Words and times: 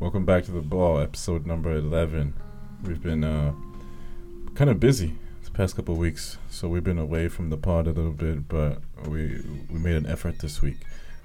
Welcome 0.00 0.24
back 0.24 0.44
to 0.44 0.50
the 0.52 0.60
ball, 0.62 0.98
episode 0.98 1.46
number 1.46 1.72
11. 1.76 2.32
We've 2.84 3.02
been 3.02 3.22
uh, 3.22 3.52
kind 4.54 4.70
of 4.70 4.80
busy 4.80 5.14
the 5.44 5.50
past 5.50 5.76
couple 5.76 5.92
of 5.94 6.00
weeks, 6.00 6.38
so 6.48 6.68
we've 6.68 6.82
been 6.82 6.98
away 6.98 7.28
from 7.28 7.50
the 7.50 7.56
pod 7.58 7.86
a 7.86 7.90
little 7.90 8.12
bit, 8.12 8.48
but 8.48 8.78
we 9.06 9.42
we 9.70 9.78
made 9.78 9.96
an 9.96 10.06
effort 10.06 10.38
this 10.38 10.62
week. 10.62 10.78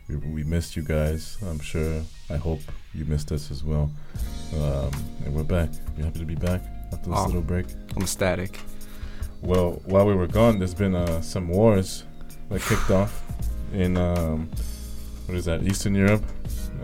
We, 0.09 0.17
we 0.17 0.43
missed 0.43 0.75
you 0.75 0.83
guys. 0.83 1.37
I'm 1.47 1.59
sure, 1.59 2.01
I 2.29 2.35
hope 2.35 2.59
you 2.93 3.05
missed 3.05 3.31
us 3.31 3.49
as 3.49 3.63
well. 3.63 3.89
Um, 4.53 4.91
and 5.23 5.33
we're 5.33 5.43
back. 5.43 5.69
You 5.97 6.03
happy 6.03 6.19
to 6.19 6.25
be 6.25 6.35
back 6.35 6.61
after 6.91 7.09
this 7.09 7.19
Oh. 7.19 7.25
little 7.27 7.41
break? 7.41 7.67
I'm 7.95 8.03
ecstatic. 8.03 8.59
Well, 9.41 9.81
while 9.85 10.05
we 10.05 10.13
were 10.13 10.27
gone, 10.27 10.59
there's 10.59 10.73
been 10.73 10.95
uh, 10.95 11.21
some 11.21 11.47
wars 11.47 12.03
that 12.49 12.61
kicked 12.61 12.91
off 12.91 13.23
in 13.73 13.95
um, 13.97 14.49
what 15.27 15.37
is 15.37 15.45
that? 15.45 15.63
Eastern 15.63 15.95
Europe. 15.95 16.23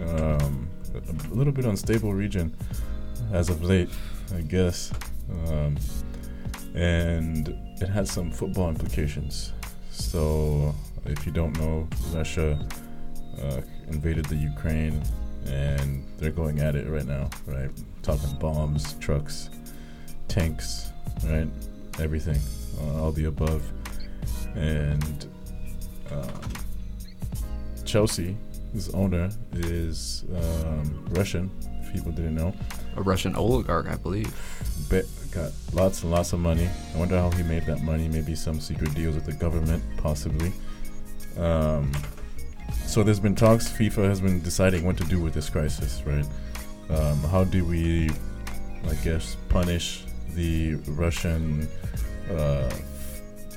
Um, 0.08 0.70
a, 0.94 1.34
little 1.34 1.54
bit 1.54 1.66
unstable 1.66 2.14
region 2.14 2.55
as 3.32 3.50
of 3.50 3.64
late, 3.64 3.89
I 4.36 4.42
guess. 4.42 4.92
Um, 5.48 5.78
and 6.74 7.50
it 7.82 7.89
had 7.89 8.07
some 8.07 8.32
football 8.32 8.70
implications. 8.70 9.54
So, 9.92 10.74
if 11.06 11.25
you 11.25 11.32
don't 11.32 11.57
know, 11.60 11.88
Russia 12.14 12.60
uh, 13.42 13.62
invaded 13.88 14.25
the 14.25 14.36
Ukraine, 14.36 15.01
and 15.46 16.06
they're 16.18 16.32
going 16.32 16.60
at 16.60 16.75
it 16.75 16.88
right 16.88 17.06
now. 17.06 17.29
Right, 17.46 17.70
talking 18.04 18.37
bombs, 18.39 18.93
trucks, 19.00 19.50
tanks, 20.28 20.92
right, 21.26 21.48
everything, 22.00 22.39
uh, 22.79 23.01
all 23.01 23.12
the 23.12 23.26
above, 23.26 23.64
and 24.56 25.28
um, 26.12 26.42
Chelsea, 27.86 28.37
his 28.74 28.89
owner 28.93 29.30
is 29.54 30.25
um, 30.36 31.06
Russian. 31.12 31.52
If 31.82 31.93
people 31.93 32.12
didn't 32.12 32.36
know, 32.36 32.53
A 32.95 33.02
Russian 33.02 33.36
oligarch, 33.36 33.88
I 33.88 33.95
believe. 33.95 34.34
Bet 34.89 35.06
got 35.32 35.52
lots 35.73 36.04
and 36.04 36.12
lots 36.12 36.34
of 36.34 36.40
money. 36.40 36.70
I 36.94 36.98
wonder 36.98 37.18
how 37.18 37.32
he 37.32 37.44
made 37.44 37.66
that 37.66 37.82
money. 37.82 38.08
Maybe 38.08 38.36
some 38.36 38.60
secret 38.60 38.94
deals 38.94 39.16
with 39.16 39.26
the 39.26 39.34
government, 39.34 39.84
possibly. 39.98 40.52
Um, 41.38 41.92
so 42.86 43.04
there's 43.04 43.20
been 43.20 43.36
talks. 43.36 43.70
FIFA 43.70 44.10
has 44.10 44.22
been 44.22 44.42
deciding 44.42 44.86
what 44.86 44.98
to 44.98 45.04
do 45.06 45.20
with 45.20 45.34
this 45.34 45.50
crisis, 45.50 46.02
right? 46.06 46.26
Um, 46.90 47.20
how 47.23 47.44
do 47.45 47.64
we, 47.66 48.10
I 48.90 48.95
guess, 49.04 49.38
punish 49.50 50.04
the 50.36 50.76
Russian 50.88 51.67
uh, 52.30 52.70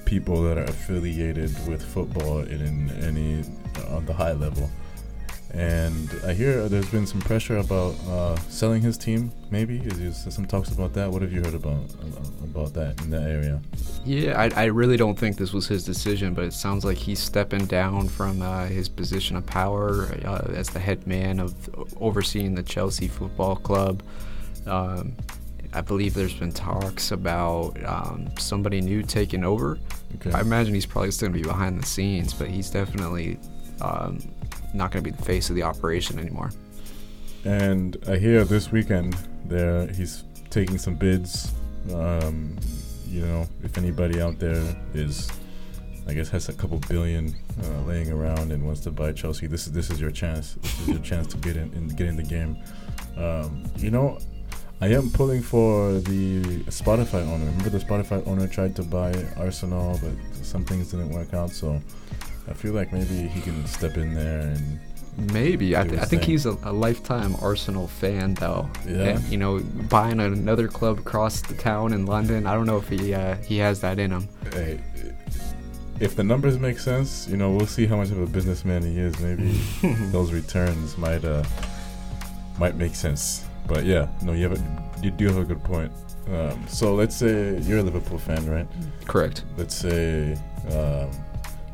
people 0.05 0.43
that 0.43 0.59
are 0.59 0.65
affiliated 0.65 1.51
with 1.67 1.83
football 1.85 2.41
in 2.41 2.91
any 3.03 3.43
on 3.89 4.07
the 4.07 4.13
high 4.13 4.33
level? 4.33 4.71
And 5.55 6.11
I 6.27 6.33
hear 6.33 6.69
there's 6.69 6.91
been 6.91 7.07
some 7.07 7.21
pressure 7.21 7.59
about 7.59 7.95
uh, 8.09 8.37
selling 8.49 8.83
his 8.83 8.99
team. 8.99 9.31
Maybe 9.51 9.79
is 9.79 10.27
some 10.29 10.47
talks 10.47 10.71
about 10.71 10.93
that? 10.95 11.09
What 11.09 11.23
have 11.23 11.33
you 11.33 11.43
heard 11.43 11.55
about 11.55 11.85
about 12.43 12.75
that 12.75 13.01
in 13.03 13.11
that 13.11 13.23
area? 13.23 13.63
Yeah, 14.05 14.41
I, 14.41 14.63
I 14.63 14.65
really 14.65 14.97
don't 14.97 15.17
think 15.17 15.37
this 15.37 15.53
was 15.53 15.69
his 15.69 15.85
decision, 15.85 16.35
but 16.35 16.45
it 16.45 16.55
sounds 16.55 16.85
like 16.85 16.99
he's 16.99 17.21
stepping 17.21 17.67
down 17.67 18.09
from 18.09 18.43
uh, 18.43 18.67
his 18.67 18.89
position 18.89 19.37
of 19.37 19.47
power 19.47 20.09
uh, 20.25 20.51
as 20.53 20.71
the 20.71 20.81
head 20.81 21.07
man 21.07 21.39
of 21.39 21.55
overseeing 22.01 22.57
the 22.57 22.63
Chelsea 22.65 23.07
Football 23.07 23.55
Club. 23.57 24.03
Um, 24.67 25.15
I 25.73 25.81
believe 25.83 26.15
there's 26.15 26.35
been 26.35 26.53
talks 26.53 27.13
about 27.13 27.73
um, 27.85 28.29
somebody 28.39 28.81
new 28.81 29.03
taking 29.03 29.45
over. 29.45 29.79
Okay. 30.17 30.33
I 30.33 30.41
imagine 30.41 30.75
he's 30.75 30.87
probably 30.87 31.13
still 31.13 31.29
going 31.29 31.43
to 31.43 31.49
be 31.49 31.49
behind 31.49 31.81
the 31.81 31.87
scenes, 31.87 32.33
but 32.35 32.49
he's 32.49 32.71
definitely 32.71 33.39
um, 33.81 34.19
not 34.73 34.91
going 34.91 35.05
to 35.05 35.11
be 35.11 35.17
the 35.17 35.23
face 35.23 35.51
of 35.51 35.57
the 35.57 35.63
operation 35.63 36.19
anymore. 36.19 36.51
And 37.45 37.97
I 38.09 38.17
hear 38.17 38.45
this 38.45 38.73
weekend 38.73 39.17
there 39.45 39.87
he's 39.89 40.25
taking 40.51 40.79
some 40.79 40.95
bids. 40.95 41.53
Um, 41.93 42.57
you 43.07 43.21
know, 43.21 43.47
if 43.63 43.77
anybody 43.77 44.21
out 44.21 44.39
there 44.39 44.77
is, 44.95 45.31
I 46.09 46.15
guess, 46.15 46.29
has 46.31 46.49
a 46.49 46.53
couple 46.53 46.79
billion 46.89 47.35
uh, 47.63 47.83
laying 47.83 48.11
around 48.11 48.51
and 48.51 48.65
wants 48.65 48.81
to 48.83 48.91
buy 48.91 49.13
Chelsea, 49.13 49.47
this 49.47 49.67
is 49.67 49.73
this 49.73 49.91
is 49.91 50.01
your 50.01 50.11
chance. 50.11 50.55
This 50.55 50.81
is 50.81 50.89
your 50.89 50.99
chance 51.01 51.27
to 51.29 51.37
get 51.37 51.57
in 51.57 51.73
and 51.75 51.97
get 51.97 52.07
in 52.07 52.17
the 52.17 52.23
game. 52.23 52.57
Um, 53.17 53.65
you 53.77 53.91
know, 53.91 54.19
I 54.81 54.89
am 54.89 55.11
pulling 55.11 55.43
for 55.43 55.93
the 56.01 56.43
Spotify 56.65 57.23
owner. 57.27 57.45
Remember, 57.45 57.71
the 57.71 57.79
Spotify 57.79 58.27
owner 58.27 58.49
tried 58.49 58.75
to 58.77 58.83
buy 58.83 59.13
Arsenal, 59.37 60.01
but 60.03 60.13
some 60.45 60.65
things 60.65 60.91
didn't 60.91 61.11
work 61.11 61.33
out. 61.35 61.51
So 61.51 61.81
I 62.49 62.53
feel 62.53 62.73
like 62.73 62.93
maybe 62.93 63.29
he 63.29 63.41
can 63.41 63.67
step 63.67 63.97
in 63.97 64.15
there 64.15 64.41
and 64.41 64.81
Maybe. 65.33 65.77
I, 65.77 65.85
th- 65.85 66.01
I 66.01 66.05
think 66.05 66.23
thing. 66.23 66.31
he's 66.33 66.45
a, 66.45 66.57
a 66.65 66.73
lifetime 66.73 67.37
Arsenal 67.41 67.87
fan, 67.87 68.35
though. 68.35 68.69
Yeah. 68.87 69.11
And, 69.11 69.25
you 69.25 69.39
know, 69.39 69.61
buying 69.89 70.19
another 70.19 70.67
club 70.67 70.99
across 70.99 71.41
the 71.41 71.55
town 71.55 71.93
in 71.93 72.05
London, 72.05 72.47
I 72.47 72.55
don't 72.55 72.67
know 72.67 72.79
if 72.79 72.89
he 72.89 73.15
uh, 73.15 73.37
he 73.37 73.59
has 73.59 73.81
that 73.81 73.99
in 74.01 74.11
him. 74.11 74.29
hey, 74.53 74.81
if 76.01 76.17
the 76.17 76.25
numbers 76.25 76.59
make 76.59 76.79
sense, 76.81 77.29
you 77.29 77.37
know, 77.37 77.53
we'll 77.53 77.67
see 77.67 77.87
how 77.87 77.97
much 77.97 78.11
of 78.11 78.21
a 78.21 78.27
businessman 78.27 78.83
he 78.83 78.99
is. 78.99 79.19
Maybe 79.21 79.53
those 80.11 80.33
returns 80.33 80.99
might 80.99 81.25
uh 81.25 81.45
might 82.59 82.75
make 82.77 82.97
sense. 82.97 83.45
But 83.69 83.85
yeah, 83.85 84.09
no, 84.23 84.33
you 84.33 84.49
have 84.49 84.59
a, 84.59 85.03
you 85.03 85.11
do 85.13 85.27
have 85.27 85.39
a 85.39 85.45
good 85.45 85.63
point. 85.63 85.93
Um, 86.29 86.67
so 86.69 86.95
let's 86.95 87.15
say 87.15 87.59
you're 87.61 87.79
a 87.79 87.83
Liverpool 87.83 88.19
fan, 88.19 88.45
right? 88.51 88.67
Correct. 89.07 89.45
Let's 89.57 89.75
say 89.75 90.37
um, 90.73 91.11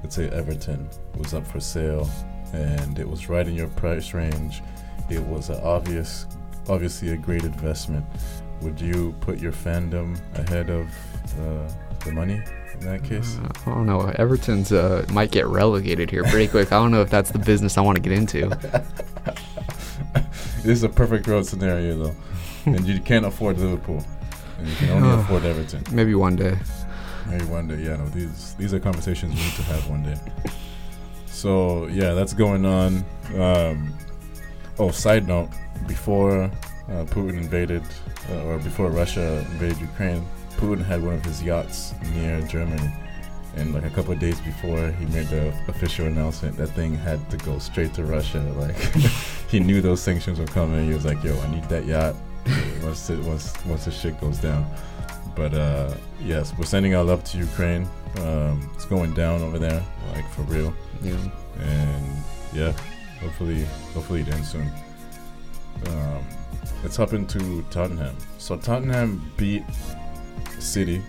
let's 0.03 0.17
say 0.17 0.29
Everton 0.31 0.89
was 1.17 1.35
up 1.35 1.47
for 1.47 1.61
sale, 1.61 2.09
and 2.53 2.99
it 2.99 3.09
was 3.09 3.29
right 3.29 3.47
in 3.47 3.55
your 3.55 3.69
price 3.69 4.15
range. 4.15 4.63
It 5.09 5.23
was 5.23 5.51
an 5.51 5.61
obvious, 5.63 6.27
obviously 6.69 7.11
a 7.11 7.17
great 7.17 7.45
investment. 7.45 8.05
Would 8.63 8.81
you 8.81 9.15
put 9.21 9.39
your 9.39 9.53
fandom 9.53 10.19
ahead 10.35 10.71
of 10.71 10.87
uh, 11.41 11.71
the 12.05 12.13
money 12.13 12.43
in 12.75 12.81
that 12.81 13.03
case? 13.05 13.39
Uh, 13.39 13.49
I 13.67 13.75
don't 13.75 13.87
know. 13.87 14.13
Everton's 14.17 14.73
uh, 14.73 15.07
might 15.13 15.31
get 15.31 15.47
relegated 15.47 16.11
here 16.11 16.25
pretty 16.25 16.49
quick. 16.49 16.73
I 16.73 16.79
don't 16.79 16.91
know 16.91 17.03
if 17.03 17.11
that's 17.11 17.31
the 17.31 17.39
business 17.39 17.79
I 17.79 17.81
want 17.81 17.97
to 17.97 18.03
get 18.03 18.13
into. 18.13 18.49
this 20.63 20.67
is 20.67 20.83
a 20.83 20.89
perfect 20.89 21.27
road 21.27 21.47
scenario 21.47 21.97
though, 21.97 22.17
and 22.67 22.87
you 22.87 23.01
can't 23.01 23.25
afford 23.25 23.59
Liverpool, 23.59 24.05
and 24.59 24.69
you 24.69 24.75
can 24.77 24.91
only 24.91 25.11
afford 25.23 25.45
Everton. 25.45 25.83
Maybe 25.91 26.15
one 26.15 26.37
day. 26.37 26.57
Maybe 27.29 27.45
one 27.45 27.69
day, 27.69 27.77
yeah. 27.77 27.97
No, 27.97 28.07
these 28.07 28.55
these 28.55 28.75
are 28.75 28.81
conversations 28.81 29.35
we 29.35 29.41
need 29.41 29.55
to 29.55 29.63
have 29.63 29.89
one 29.89 30.03
day. 30.03 30.17
So 31.27 31.87
yeah, 31.87 32.13
that's 32.13 32.33
going 32.33 32.65
on. 32.65 33.05
Um, 33.37 33.95
oh, 34.79 34.91
side 34.91 35.27
note: 35.27 35.51
before 35.87 36.45
uh, 36.89 37.05
Putin 37.07 37.39
invaded, 37.39 37.83
uh, 38.31 38.45
or 38.45 38.59
before 38.59 38.91
Russia 38.91 39.45
invaded 39.53 39.81
Ukraine, 39.81 40.27
Putin 40.57 40.85
had 40.85 41.03
one 41.03 41.15
of 41.15 41.25
his 41.25 41.43
yachts 41.43 41.95
near 42.15 42.41
Germany. 42.43 42.93
And 43.57 43.75
like 43.75 43.85
a 43.85 43.91
couple 43.91 44.13
of 44.13 44.21
days 44.21 44.41
before 44.41 44.93
he 44.93 45.07
made 45.07 45.27
the 45.27 45.49
official 45.67 46.07
announcement, 46.07 46.57
that 46.57 46.69
thing 46.69 46.95
had 46.95 47.19
to 47.31 47.37
go 47.39 47.59
straight 47.59 47.93
to 47.95 48.05
Russia. 48.05 48.39
Like 48.57 48.77
he 49.51 49.59
knew 49.59 49.81
those 49.81 50.01
sanctions 50.01 50.39
were 50.39 50.47
coming. 50.47 50.87
He 50.87 50.95
was 50.95 51.05
like, 51.05 51.23
"Yo, 51.25 51.37
I 51.41 51.51
need 51.51 51.65
that 51.65 51.85
yacht 51.85 52.15
once 52.83 53.11
it, 53.11 53.19
once 53.21 53.53
once 53.67 53.87
the 53.87 53.91
shit 53.91 54.21
goes 54.21 54.39
down." 54.39 54.65
But 55.35 55.55
uh, 55.55 55.95
yes, 56.23 56.53
we're 56.59 56.65
sending 56.65 56.95
our 56.95 57.05
love 57.05 57.25
to 57.25 57.39
Ukraine. 57.39 57.89
Um, 58.19 58.71
it's 58.75 58.85
going 58.85 59.15
down 59.15 59.43
over 59.43 59.59
there, 59.59 59.83
like 60.13 60.29
for 60.31 60.43
real. 60.43 60.75
Know. 61.03 61.33
And 61.61 62.25
yeah, 62.53 62.73
hopefully, 63.21 63.65
hopefully 63.95 64.21
it 64.23 64.29
ends 64.29 64.51
soon. 64.51 64.71
Um, 65.87 66.25
let's 66.83 66.97
hop 66.97 67.13
into 67.13 67.63
Tottenham. 67.71 68.17
So 68.39 68.57
Tottenham 68.57 69.33
beat 69.37 69.65
City, 70.59 71.03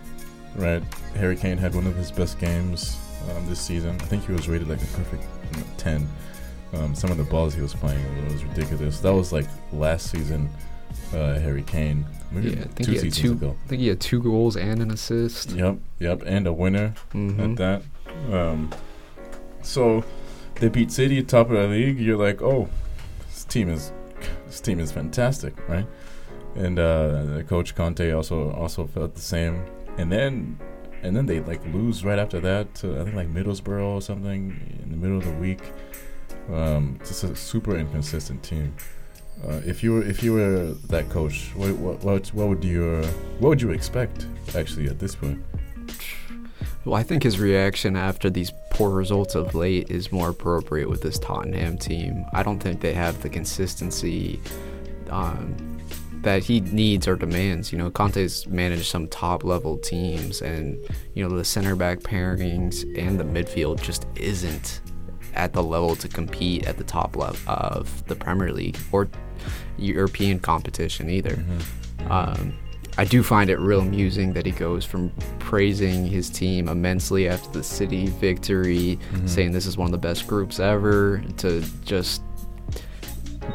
right? 0.56 0.84
Harry 1.16 1.36
Kane 1.36 1.58
had 1.58 1.76
one 1.76 1.88
of 1.88 1.96
his 1.96 2.12
best 2.12 2.40
games 2.40 2.98
um, 3.32 3.48
this 3.48 3.60
season. 3.60 3.96
I 4.02 4.06
think 4.06 4.26
he 4.26 4.32
was 4.32 4.48
rated 4.48 4.70
like 4.70 4.82
a 4.82 4.88
perfect 4.88 5.24
ten. 5.78 6.08
Um, 6.74 6.96
some 6.96 7.12
of 7.12 7.18
the 7.18 7.26
balls 7.26 7.54
he 7.54 7.62
was 7.62 7.74
playing 7.74 8.02
was 8.32 8.46
ridiculous. 8.46 9.00
That 9.02 9.14
was 9.14 9.34
like 9.34 9.48
last 9.74 10.10
season, 10.10 10.50
uh, 11.14 11.38
Harry 11.40 11.64
Kane. 11.64 12.06
Maybe 12.32 12.50
Yeah, 12.52 12.62
I 12.62 12.68
think 12.68 12.84
two 12.84 12.92
he 12.94 12.98
had 13.00 13.14
two. 13.14 13.32
ago. 13.34 13.56
I 13.66 13.68
think 13.68 13.82
he 13.82 13.88
had 13.90 14.00
two 14.00 14.22
goals 14.22 14.56
and 14.56 14.82
an 14.82 14.92
assist. 14.92 15.52
Yep, 15.52 15.78
yep, 16.00 16.24
and 16.26 16.48
a 16.48 16.54
winner 16.54 16.94
Mhm. 17.14 17.52
at 17.52 17.58
that. 17.58 18.34
Um, 18.34 18.70
so 19.62 20.04
they 20.56 20.70
beat 20.70 20.92
City, 20.92 21.22
top 21.24 21.50
of 21.50 21.58
the 21.58 21.68
league. 21.68 22.00
You're 22.00 22.18
like, 22.18 22.42
oh, 22.42 22.70
this 23.28 23.44
team 23.44 23.70
is 23.70 23.92
this 24.48 24.62
team 24.62 24.80
is 24.80 24.92
fantastic, 24.92 25.54
right? 25.68 25.88
And 26.56 26.78
uh, 26.80 27.24
the 27.26 27.44
coach 27.48 27.76
Conte 27.76 28.12
also 28.12 28.52
also 28.52 28.86
felt 28.88 29.16
the 29.16 29.22
same. 29.22 29.64
And 29.98 30.12
then 30.12 30.58
and 31.04 31.16
then 31.16 31.26
they 31.26 31.40
like 31.40 31.62
lose 31.74 32.06
right 32.06 32.20
after 32.20 32.40
that 32.42 32.74
to 32.76 33.00
I 33.00 33.04
think 33.04 33.16
like 33.16 33.34
Middlesbrough 33.34 33.84
or 33.84 34.02
something 34.02 34.80
in 34.84 34.92
the 34.92 34.98
middle 34.98 35.18
of 35.18 35.26
the 35.26 35.34
week. 35.34 35.62
Um, 36.52 37.00
just 37.06 37.24
a 37.24 37.36
super 37.36 37.78
inconsistent 37.78 38.44
team. 38.44 38.74
Uh, 39.48 39.60
if 39.66 39.84
you 39.84 39.94
were 39.94 40.04
if 40.04 40.22
you 40.22 40.34
were 40.34 40.74
that 40.88 41.10
coach, 41.10 41.50
what 41.56 41.72
what 41.78 42.04
what, 42.04 42.28
what 42.28 42.48
would 42.48 42.64
your 42.64 43.04
what 43.40 43.50
would 43.50 43.62
you 43.62 43.72
expect 43.72 44.28
actually 44.56 44.88
at 44.88 45.00
this 45.00 45.16
point? 45.16 45.44
Well, 46.86 46.96
I 46.96 47.04
think 47.04 47.24
his 47.24 47.40
reaction 47.40 47.96
after 47.96 48.30
these 48.30 48.52
poor 48.72 48.90
results 48.90 49.36
of 49.36 49.54
late 49.54 49.92
is 49.92 50.12
more 50.12 50.30
appropriate 50.30 50.90
with 50.90 51.02
this 51.02 51.20
Tottenham 51.20 51.78
team. 51.78 52.26
I 52.34 52.42
don't 52.42 52.60
think 52.60 52.82
they 52.82 52.94
have 52.94 53.22
the 53.22 53.30
consistency 53.30 54.40
um, 55.12 55.56
that 56.22 56.44
he 56.44 56.62
needs 56.62 57.08
or 57.08 57.16
demands. 57.16 57.72
You 57.72 57.78
know, 57.78 57.92
Conte's 57.92 58.48
managed 58.48 58.86
some 58.86 59.08
top 59.08 59.44
level 59.44 59.78
teams, 59.78 60.42
and 60.42 60.80
you 61.14 61.28
know 61.28 61.36
the 61.36 61.46
center 61.46 61.76
back 61.76 62.00
pairings 62.00 62.84
and 62.98 63.20
the 63.20 63.24
midfield 63.24 63.82
just 63.82 64.08
isn't 64.16 64.82
at 65.34 65.54
the 65.54 65.64
level 65.64 65.96
to 65.96 66.08
compete 66.08 66.68
at 66.68 66.78
the 66.78 66.84
top 66.84 67.16
level 67.16 67.40
of 67.48 68.06
the 68.08 68.16
Premier 68.16 68.52
League 68.52 68.78
or 68.92 69.08
European 69.78 70.40
competition 70.40 71.10
either. 71.10 71.36
Mm-hmm. 71.36 72.12
Um, 72.12 72.54
I 72.98 73.06
do 73.06 73.24
find 73.24 73.50
it 73.50 73.58
real 73.60 73.80
amusing 73.80 74.34
that 74.34 74.46
he 74.46 74.52
goes 74.52 74.84
from 74.84 75.12
praising 75.40 76.06
his 76.06 76.30
team 76.30 76.68
immensely 76.68 77.28
after 77.28 77.50
the 77.50 77.64
City 77.64 78.08
victory, 78.08 79.00
mm-hmm. 79.14 79.28
saying 79.28 79.52
this 79.54 79.66
is 79.66 79.78
one 79.78 79.86
of 79.86 79.92
the 79.92 79.98
best 79.98 80.28
groups 80.28 80.60
ever, 80.60 81.24
to 81.38 81.64
just 81.86 82.22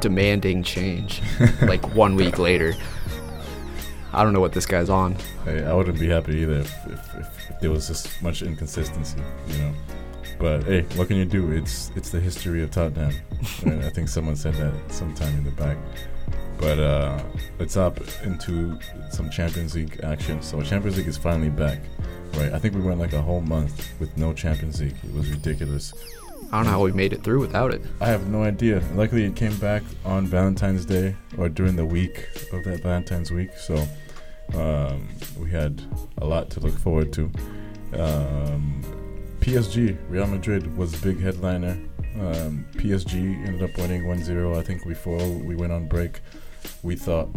demanding 0.00 0.62
change 0.62 1.22
like 1.62 1.94
one 1.94 2.16
week 2.16 2.38
later. 2.38 2.74
I 4.12 4.22
don't 4.22 4.32
know 4.32 4.40
what 4.40 4.52
this 4.52 4.64
guy's 4.64 4.88
on. 4.88 5.16
Hey, 5.44 5.64
I 5.64 5.74
wouldn't 5.74 6.00
be 6.00 6.08
happy 6.08 6.36
either 6.38 6.60
if, 6.60 6.86
if, 6.86 7.18
if 7.18 7.60
there 7.60 7.70
was 7.70 7.88
this 7.88 8.20
much 8.22 8.42
inconsistency, 8.42 9.18
you 9.48 9.58
know. 9.58 9.74
But 10.38 10.64
hey, 10.64 10.82
what 10.96 11.08
can 11.08 11.16
you 11.16 11.24
do? 11.24 11.50
It's 11.50 11.90
it's 11.96 12.10
the 12.10 12.20
history 12.20 12.62
of 12.62 12.70
Tottenham. 12.70 13.14
I 13.66 13.90
think 13.90 14.08
someone 14.08 14.36
said 14.36 14.54
that 14.54 14.74
sometime 14.92 15.36
in 15.38 15.44
the 15.44 15.50
back. 15.52 15.78
But 16.58 16.78
uh, 16.78 17.22
let's 17.58 17.76
up 17.76 18.00
into 18.24 18.78
some 19.10 19.30
Champions 19.30 19.74
League 19.74 20.00
action. 20.02 20.40
So 20.42 20.62
Champions 20.62 20.96
League 20.96 21.06
is 21.06 21.16
finally 21.18 21.50
back, 21.50 21.80
right? 22.34 22.52
I 22.52 22.58
think 22.58 22.74
we 22.74 22.80
went 22.80 22.98
like 22.98 23.12
a 23.12 23.20
whole 23.20 23.42
month 23.42 23.90
with 24.00 24.16
no 24.16 24.32
Champions 24.32 24.80
League. 24.80 24.96
It 25.04 25.14
was 25.14 25.28
ridiculous. 25.30 25.92
I 26.52 26.58
don't 26.58 26.66
know 26.66 26.72
how 26.72 26.82
we 26.82 26.92
made 26.92 27.12
it 27.12 27.22
through 27.24 27.40
without 27.40 27.74
it. 27.74 27.82
I 28.00 28.06
have 28.06 28.28
no 28.28 28.42
idea. 28.42 28.82
Luckily, 28.94 29.24
it 29.24 29.34
came 29.34 29.56
back 29.56 29.82
on 30.04 30.26
Valentine's 30.26 30.84
Day 30.84 31.16
or 31.36 31.48
during 31.48 31.76
the 31.76 31.84
week 31.84 32.28
of 32.52 32.64
that 32.64 32.82
Valentine's 32.82 33.32
week. 33.32 33.50
So 33.58 33.76
um, 34.54 35.08
we 35.38 35.50
had 35.50 35.82
a 36.18 36.24
lot 36.24 36.50
to 36.50 36.60
look 36.60 36.78
forward 36.78 37.12
to. 37.14 37.30
Um, 37.94 38.82
PSG, 39.46 39.96
Real 40.08 40.26
Madrid 40.26 40.76
was 40.76 40.92
big 41.00 41.20
headliner. 41.20 41.78
Um, 42.16 42.66
PSG 42.72 43.46
ended 43.46 43.62
up 43.62 43.78
winning 43.78 44.02
1-0. 44.02 44.58
I 44.58 44.60
think 44.60 44.84
before 44.84 45.24
we 45.24 45.54
went 45.54 45.70
on 45.70 45.86
break, 45.86 46.20
we 46.82 46.96
thought, 46.96 47.28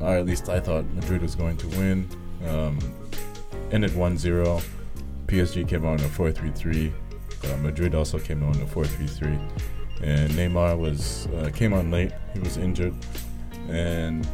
or 0.00 0.16
at 0.16 0.24
least 0.24 0.48
I 0.48 0.60
thought, 0.60 0.86
Madrid 0.94 1.20
was 1.20 1.34
going 1.34 1.58
to 1.58 1.66
win. 1.76 2.08
Um, 2.48 2.78
ended 3.70 3.90
1-0. 3.90 4.64
PSG 5.26 5.68
came 5.68 5.84
on 5.84 6.00
a 6.00 6.08
4-3-3. 6.08 6.90
Uh, 7.44 7.56
Madrid 7.58 7.94
also 7.94 8.18
came 8.18 8.42
on 8.42 8.54
a 8.62 8.64
4-3-3. 8.64 9.38
And 10.00 10.30
Neymar 10.32 10.78
was 10.78 11.26
uh, 11.26 11.50
came 11.54 11.74
on 11.74 11.90
late. 11.90 12.12
He 12.32 12.38
was 12.38 12.56
injured, 12.56 12.94
and 13.68 14.26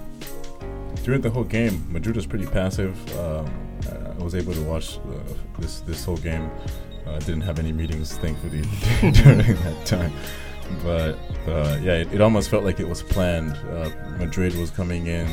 during 1.02 1.20
the 1.20 1.30
whole 1.30 1.42
game, 1.42 1.84
Madrid 1.90 2.14
was 2.14 2.26
pretty 2.26 2.46
passive. 2.46 2.94
Um, 3.18 3.50
I 3.90 4.22
was 4.22 4.36
able 4.36 4.52
to 4.52 4.62
watch 4.62 4.98
uh, 4.98 5.34
this 5.58 5.80
this 5.80 6.04
whole 6.04 6.18
game 6.18 6.50
uh, 7.06 7.18
didn't 7.20 7.42
have 7.42 7.58
any 7.58 7.72
meetings, 7.72 8.16
thankfully, 8.18 8.62
during 9.12 9.38
that 9.38 9.82
time. 9.84 10.12
But 10.82 11.18
uh, 11.46 11.78
yeah, 11.82 11.96
it, 11.96 12.12
it, 12.14 12.20
almost 12.20 12.48
felt 12.48 12.64
like 12.64 12.80
it 12.80 12.88
was 12.88 13.02
planned. 13.02 13.56
Uh, 13.70 13.90
Madrid 14.18 14.56
was 14.56 14.70
coming 14.70 15.06
in, 15.08 15.26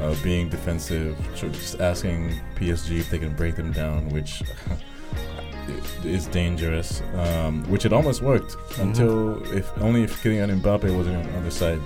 uh, 0.00 0.14
being 0.22 0.48
defensive, 0.48 1.16
just 1.36 1.80
asking 1.80 2.40
PSG 2.56 2.98
if 2.98 3.10
they 3.10 3.18
can 3.18 3.34
break 3.34 3.54
them 3.54 3.72
down, 3.72 4.08
which 4.08 4.42
is 6.04 6.26
dangerous. 6.26 7.00
Um, 7.14 7.62
which 7.70 7.86
it 7.86 7.92
almost 7.92 8.22
worked 8.22 8.56
mm-hmm. 8.56 8.82
until 8.82 9.56
if 9.56 9.70
only 9.78 10.02
if 10.02 10.22
Kylian 10.22 10.60
Mbappe 10.60 10.96
was 10.96 11.06
on 11.06 11.44
the 11.44 11.50
side 11.50 11.80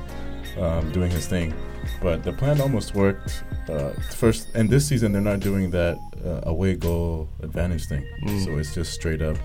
um, 0.58 0.90
doing 0.92 1.10
his 1.10 1.26
thing. 1.26 1.54
But 2.00 2.22
the 2.22 2.32
plan 2.32 2.60
almost 2.60 2.94
worked. 2.94 3.42
Uh, 3.68 3.90
first, 4.14 4.48
and 4.54 4.70
this 4.70 4.86
season 4.86 5.12
they're 5.12 5.20
not 5.20 5.40
doing 5.40 5.70
that 5.70 5.98
uh, 6.24 6.48
away 6.48 6.74
goal 6.74 7.28
advantage 7.42 7.86
thing. 7.86 8.06
Mm. 8.24 8.44
So 8.44 8.58
it's 8.58 8.74
just 8.74 8.92
straight 8.92 9.22
up. 9.22 9.36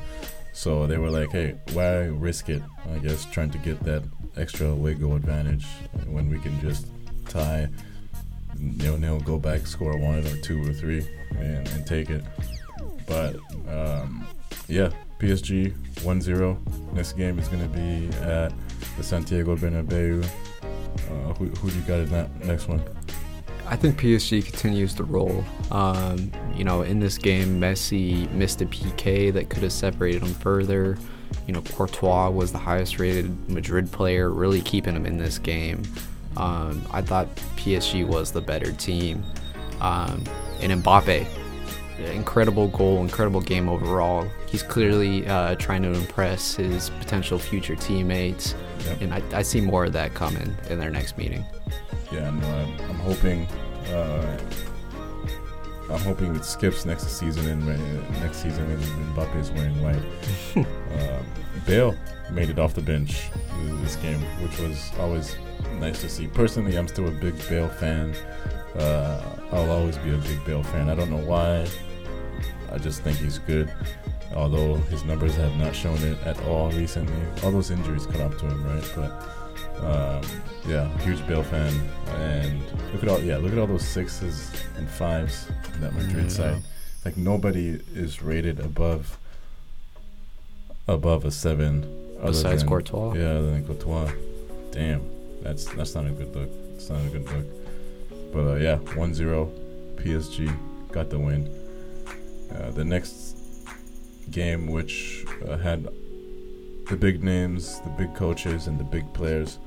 So 0.53 0.85
they 0.85 0.97
were 0.97 1.09
like, 1.09 1.31
hey, 1.31 1.55
why 1.73 2.05
risk 2.05 2.49
it? 2.49 2.61
I 2.93 2.97
guess 2.99 3.25
trying 3.25 3.51
to 3.51 3.57
get 3.59 3.81
that 3.83 4.03
extra 4.37 4.67
away 4.67 4.95
goal 4.95 5.15
advantage 5.15 5.65
when 6.07 6.29
we 6.29 6.39
can 6.39 6.59
just 6.61 6.87
tie, 7.29 7.69
nil 8.57 8.97
nil, 8.97 9.19
go 9.21 9.39
back, 9.39 9.65
score 9.65 9.97
one 9.97 10.25
or 10.27 10.37
two 10.37 10.61
or 10.69 10.73
three, 10.73 11.07
and, 11.37 11.67
and 11.69 11.87
take 11.87 12.09
it. 12.09 12.23
But 13.07 13.35
um, 13.67 14.25
yeah, 14.67 14.91
PSG 15.19 15.73
1 16.03 16.21
0. 16.21 16.57
Next 16.93 17.13
game 17.13 17.37
is 17.39 17.47
going 17.47 17.61
to 17.61 17.69
be 17.69 18.07
at 18.23 18.53
the 18.97 19.03
Santiago 19.03 19.55
Bernabeu. 19.55 20.25
Uh, 20.97 21.33
who, 21.33 21.49
do 21.49 21.75
you 21.75 21.81
got 21.81 21.99
in 21.99 22.09
that 22.09 22.45
next 22.45 22.67
one? 22.67 22.81
I 23.67 23.75
think 23.75 23.99
PSG 23.99 24.43
continues 24.43 24.93
to 24.95 25.03
roll. 25.03 25.43
Um, 25.71 26.31
you 26.55 26.63
know, 26.63 26.81
in 26.81 26.99
this 26.99 27.17
game, 27.17 27.59
Messi 27.59 28.29
missed 28.31 28.61
a 28.61 28.65
PK 28.65 29.31
that 29.33 29.49
could 29.49 29.63
have 29.63 29.71
separated 29.71 30.23
him 30.23 30.33
further. 30.33 30.97
You 31.47 31.53
know, 31.53 31.61
Courtois 31.61 32.29
was 32.29 32.51
the 32.51 32.57
highest 32.57 32.99
rated 32.99 33.49
Madrid 33.49 33.91
player, 33.91 34.29
really 34.29 34.61
keeping 34.61 34.95
him 34.95 35.05
in 35.05 35.17
this 35.17 35.39
game. 35.39 35.83
Um, 36.37 36.85
I 36.91 37.01
thought 37.01 37.33
PSG 37.55 38.05
was 38.05 38.31
the 38.31 38.41
better 38.41 38.71
team. 38.73 39.23
Um, 39.79 40.23
and 40.59 40.83
Mbappe, 40.83 41.25
incredible 42.11 42.67
goal, 42.69 43.01
incredible 43.01 43.41
game 43.41 43.69
overall. 43.69 44.27
He's 44.47 44.63
clearly 44.63 45.27
uh, 45.27 45.55
trying 45.55 45.83
to 45.83 45.93
impress 45.93 46.55
his 46.55 46.89
potential 46.89 47.37
future 47.39 47.75
teammates, 47.75 48.55
yep. 48.85 49.01
and 49.01 49.13
I, 49.13 49.21
I, 49.33 49.41
see 49.41 49.61
more 49.61 49.85
of 49.85 49.93
that 49.93 50.13
coming 50.13 50.55
in 50.69 50.79
their 50.79 50.89
next 50.89 51.17
meeting. 51.17 51.45
Yeah, 52.11 52.27
I'm, 52.27 52.43
I'm 52.43 52.99
hoping. 52.99 53.47
Uh, 53.93 54.39
I'm 55.89 55.99
hoping 55.99 56.33
it 56.35 56.45
skips 56.45 56.85
next 56.85 57.07
season 57.07 57.47
and 57.49 57.63
uh, 57.69 58.19
next 58.21 58.41
season 58.43 58.63
and 58.69 58.81
Mbappe 59.13 59.35
is 59.35 59.51
wearing 59.51 59.81
white. 59.81 60.01
um, 60.55 61.25
Bale 61.65 61.97
made 62.31 62.49
it 62.49 62.59
off 62.59 62.73
the 62.73 62.81
bench 62.81 63.29
this 63.81 63.97
game, 63.97 64.19
which 64.41 64.57
was 64.59 64.91
always 64.99 65.35
nice 65.79 65.99
to 66.01 66.09
see. 66.09 66.27
Personally, 66.27 66.77
I'm 66.77 66.87
still 66.87 67.07
a 67.07 67.11
big 67.11 67.37
Bale 67.49 67.67
fan. 67.67 68.15
Uh, 68.77 69.21
I'll 69.51 69.69
always 69.69 69.97
be 69.97 70.13
a 70.13 70.17
big 70.17 70.43
Bale 70.45 70.63
fan. 70.63 70.89
I 70.89 70.95
don't 70.95 71.09
know 71.09 71.25
why. 71.25 71.67
I 72.71 72.77
just 72.77 73.01
think 73.01 73.17
he's 73.17 73.37
good. 73.39 73.71
Although 74.33 74.75
his 74.75 75.03
numbers 75.03 75.35
have 75.35 75.55
not 75.57 75.75
shown 75.75 75.97
it 75.97 76.17
at 76.25 76.41
all 76.43 76.71
recently. 76.71 77.13
All 77.43 77.51
those 77.51 77.69
injuries 77.69 78.05
caught 78.05 78.21
up 78.21 78.37
to 78.37 78.45
him, 78.45 78.63
right? 78.65 78.91
But 78.95 79.83
um, 79.83 80.23
yeah, 80.67 80.87
huge 80.99 81.25
Bale 81.27 81.43
fan, 81.43 81.73
and 82.17 82.61
look 82.93 83.03
at 83.03 83.09
all 83.09 83.19
yeah, 83.19 83.37
look 83.37 83.51
at 83.51 83.57
all 83.57 83.67
those 83.67 83.85
sixes 83.85 84.51
and 84.77 84.87
fives 84.89 85.47
in 85.73 85.81
that 85.81 85.93
Madrid 85.93 86.31
side. 86.31 86.61
Like 87.03 87.17
nobody 87.17 87.81
is 87.93 88.21
rated 88.21 88.59
above 88.59 89.17
above 90.87 91.25
a 91.25 91.31
seven. 91.31 91.97
Besides 92.23 92.61
than, 92.61 92.69
Courtois. 92.69 93.15
Yeah, 93.15 93.31
other 93.31 93.51
than 93.51 93.65
Courtois. 93.65 94.11
Damn, 94.71 95.01
that's 95.41 95.65
that's 95.65 95.95
not 95.95 96.05
a 96.05 96.11
good 96.11 96.33
look. 96.35 96.49
It's 96.75 96.89
not 96.89 97.03
a 97.03 97.09
good 97.09 97.25
look. 97.31 97.60
But 98.31 98.47
uh, 98.47 98.55
yeah, 98.55 98.77
1-0, 98.77 99.95
PSG 99.97 100.55
got 100.91 101.09
the 101.09 101.19
win. 101.19 101.49
Uh, 102.53 102.71
the 102.71 102.83
next 102.83 103.37
game, 104.29 104.67
which 104.67 105.25
uh, 105.47 105.57
had 105.57 105.87
the 106.89 106.97
big 106.97 107.23
names, 107.23 107.79
the 107.81 107.89
big 107.91 108.13
coaches, 108.15 108.67
and 108.67 108.79
the 108.79 108.83
big 108.83 109.11
players 109.13 109.59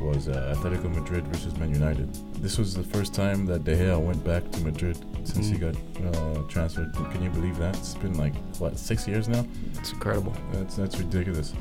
was 0.00 0.28
uh, 0.28 0.54
Atletico 0.56 0.94
Madrid 0.94 1.26
versus 1.28 1.56
Man 1.56 1.72
United. 1.72 2.12
This 2.42 2.58
was 2.58 2.74
the 2.74 2.82
first 2.82 3.14
time 3.14 3.46
that 3.46 3.64
De 3.64 3.74
Gea 3.74 4.00
went 4.00 4.22
back 4.24 4.48
to 4.52 4.60
Madrid 4.60 4.96
since 5.24 5.48
mm. 5.48 5.52
he 5.52 5.58
got 5.58 6.16
uh, 6.16 6.42
transferred. 6.48 6.92
Can 7.10 7.22
you 7.22 7.30
believe 7.30 7.58
that? 7.58 7.76
It's 7.76 7.94
been 7.94 8.16
like 8.16 8.34
what 8.58 8.78
six 8.78 9.08
years 9.08 9.28
now. 9.28 9.44
It's 9.74 9.92
incredible. 9.92 10.34
That's 10.52 10.76
that's 10.76 10.98
ridiculous. 10.98 11.52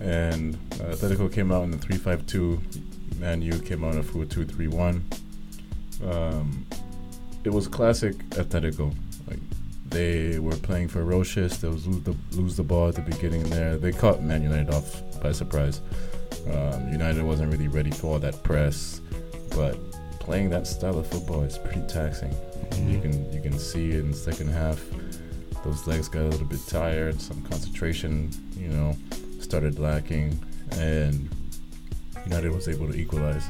And 0.00 0.54
uh, 0.74 0.94
Atletico 0.94 1.32
came 1.32 1.52
out 1.52 1.64
in 1.64 1.70
the 1.70 1.78
three-five-two. 1.78 2.60
Man 3.18 3.40
U 3.40 3.58
came 3.60 3.82
out 3.84 3.94
in 3.94 4.00
a 4.00 4.02
four-two-three-one. 4.02 5.02
Um, 6.04 6.66
it 7.44 7.50
was 7.50 7.68
classic 7.68 8.16
Atletico. 8.30 8.94
Like 9.28 9.38
they 9.88 10.38
were 10.38 10.56
playing 10.56 10.88
ferocious. 10.88 11.58
They 11.58 11.68
was 11.68 11.86
lose 11.86 12.02
the, 12.02 12.16
lose 12.32 12.56
the 12.56 12.62
ball 12.62 12.88
at 12.88 12.96
the 12.96 13.02
beginning 13.02 13.44
there. 13.44 13.76
They 13.76 13.92
caught 13.92 14.22
Man 14.22 14.42
United 14.42 14.70
off 14.74 15.02
by 15.20 15.32
surprise. 15.32 15.80
Um, 16.52 16.92
United 16.92 17.24
wasn't 17.24 17.52
really 17.52 17.68
ready 17.68 17.90
for 17.90 18.08
all 18.08 18.18
that 18.18 18.42
press, 18.42 19.00
but 19.50 19.78
playing 20.20 20.50
that 20.50 20.66
style 20.66 20.98
of 20.98 21.06
football 21.06 21.42
is 21.42 21.58
pretty 21.58 21.82
taxing. 21.86 22.30
Mm-hmm. 22.30 22.90
You 22.90 23.00
can 23.00 23.32
you 23.32 23.40
can 23.40 23.58
see 23.58 23.92
in 23.92 24.10
the 24.10 24.16
second 24.16 24.48
half, 24.48 24.82
those 25.64 25.86
legs 25.86 26.08
got 26.08 26.22
a 26.22 26.28
little 26.28 26.46
bit 26.46 26.60
tired. 26.68 27.20
Some 27.20 27.42
concentration, 27.42 28.30
you 28.56 28.68
know, 28.68 28.96
started 29.40 29.78
lacking, 29.78 30.38
and 30.72 31.28
United 32.24 32.52
was 32.52 32.68
able 32.68 32.88
to 32.88 32.98
equalize. 32.98 33.44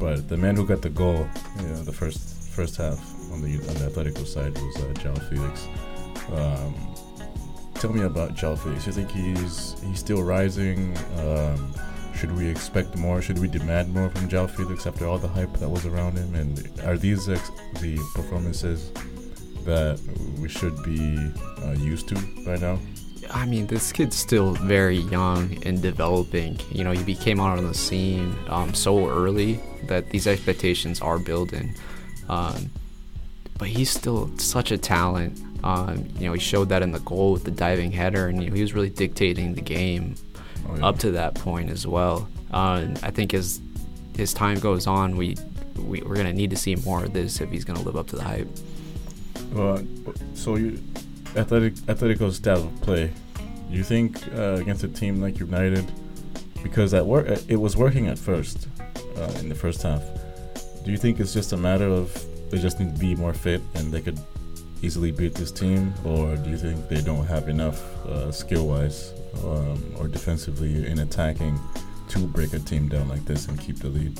But 0.00 0.28
the 0.28 0.36
man 0.38 0.56
who 0.56 0.66
got 0.66 0.80
the 0.80 0.88
goal, 0.88 1.28
you 1.60 1.68
know, 1.68 1.82
the 1.82 1.92
first 1.92 2.20
first 2.50 2.76
half 2.76 2.98
on 3.30 3.42
the 3.42 3.54
on 3.68 3.74
the 3.80 3.90
Atletico 3.90 4.26
side 4.26 4.54
was 4.54 4.76
uh, 4.76 4.94
João 5.02 5.20
Felix. 5.28 5.68
Um, 6.32 6.74
tell 7.74 7.92
me 7.92 8.02
about 8.02 8.34
João 8.34 8.58
Felix. 8.58 8.86
You 8.86 8.92
think 8.92 9.10
he's 9.10 9.76
he's 9.82 9.98
still 9.98 10.22
rising? 10.22 10.96
Um, 11.18 11.74
should 12.16 12.32
we 12.36 12.48
expect 12.48 12.96
more? 12.96 13.20
Should 13.22 13.38
we 13.38 13.48
demand 13.48 13.92
more 13.92 14.08
from 14.10 14.28
João 14.28 14.48
Felix 14.48 14.86
after 14.86 15.06
all 15.06 15.18
the 15.18 15.28
hype 15.28 15.52
that 15.58 15.68
was 15.68 15.84
around 15.84 16.16
him? 16.18 16.34
And 16.34 16.80
are 16.84 16.96
these 16.96 17.28
ex- 17.28 17.50
the 17.80 17.98
performances 18.14 18.90
that 19.64 20.00
we 20.40 20.48
should 20.48 20.82
be 20.82 21.16
uh, 21.62 21.72
used 21.72 22.08
to 22.08 22.14
by 22.46 22.56
now? 22.56 22.78
I 23.32 23.46
mean, 23.46 23.66
this 23.66 23.92
kid's 23.92 24.16
still 24.16 24.52
very 24.52 24.98
young 24.98 25.56
and 25.64 25.80
developing. 25.80 26.58
You 26.70 26.84
know, 26.84 26.92
he 26.92 27.02
became 27.02 27.40
out 27.40 27.58
on 27.58 27.66
the 27.66 27.74
scene 27.74 28.36
um, 28.48 28.74
so 28.74 29.08
early 29.08 29.60
that 29.84 30.10
these 30.10 30.26
expectations 30.26 31.00
are 31.00 31.18
building. 31.18 31.74
Um, 32.28 32.70
but 33.58 33.68
he's 33.68 33.90
still 33.90 34.30
such 34.38 34.72
a 34.72 34.78
talent. 34.78 35.40
Um, 35.62 36.08
you 36.18 36.26
know, 36.26 36.32
he 36.32 36.40
showed 36.40 36.68
that 36.70 36.82
in 36.82 36.92
the 36.92 37.00
goal 37.00 37.32
with 37.32 37.44
the 37.44 37.50
diving 37.50 37.92
header, 37.92 38.28
and 38.28 38.42
you 38.42 38.48
know, 38.48 38.56
he 38.56 38.62
was 38.62 38.72
really 38.72 38.90
dictating 38.90 39.54
the 39.54 39.60
game 39.60 40.14
oh, 40.68 40.76
yeah. 40.76 40.86
up 40.86 40.98
to 41.00 41.10
that 41.12 41.34
point 41.34 41.70
as 41.70 41.86
well. 41.86 42.28
Uh, 42.52 42.86
I 43.02 43.10
think 43.10 43.34
as 43.34 43.60
his 44.16 44.32
time 44.32 44.58
goes 44.58 44.86
on, 44.86 45.16
we, 45.16 45.36
we 45.76 46.00
we're 46.02 46.16
gonna 46.16 46.32
need 46.32 46.50
to 46.50 46.56
see 46.56 46.74
more 46.76 47.04
of 47.04 47.12
this 47.12 47.40
if 47.40 47.50
he's 47.50 47.64
gonna 47.64 47.82
live 47.82 47.96
up 47.96 48.06
to 48.08 48.16
the 48.16 48.22
hype. 48.22 48.48
Well, 49.52 49.84
so 50.34 50.56
you 50.56 50.82
athletic 51.36 51.74
Atletico's 51.86 52.36
style 52.36 52.64
of 52.64 52.80
play. 52.80 53.10
You 53.68 53.84
think 53.84 54.26
uh, 54.34 54.54
against 54.54 54.84
a 54.84 54.88
team 54.88 55.20
like 55.20 55.38
United, 55.38 55.90
because 56.62 56.92
work 56.92 57.26
it 57.48 57.56
was 57.56 57.76
working 57.76 58.08
at 58.08 58.18
first 58.18 58.68
uh, 59.16 59.32
in 59.40 59.48
the 59.48 59.54
first 59.54 59.82
half. 59.82 60.02
Do 60.84 60.90
you 60.90 60.96
think 60.96 61.20
it's 61.20 61.32
just 61.32 61.52
a 61.52 61.56
matter 61.56 61.86
of 61.86 62.12
they 62.50 62.58
just 62.58 62.80
need 62.80 62.94
to 62.94 63.00
be 63.00 63.14
more 63.14 63.32
fit 63.32 63.60
and 63.74 63.92
they 63.92 64.00
could 64.00 64.18
easily 64.82 65.12
beat 65.12 65.34
this 65.34 65.52
team, 65.52 65.92
or 66.04 66.36
do 66.36 66.50
you 66.50 66.56
think 66.56 66.88
they 66.88 67.02
don't 67.02 67.26
have 67.26 67.48
enough 67.48 67.80
uh, 68.06 68.32
skill-wise 68.32 69.12
um, 69.44 69.94
or 69.98 70.08
defensively 70.08 70.86
in 70.86 71.00
attacking 71.00 71.58
to 72.08 72.18
break 72.26 72.54
a 72.54 72.58
team 72.58 72.88
down 72.88 73.08
like 73.08 73.24
this 73.26 73.46
and 73.46 73.60
keep 73.60 73.78
the 73.78 73.88
lead? 73.88 74.18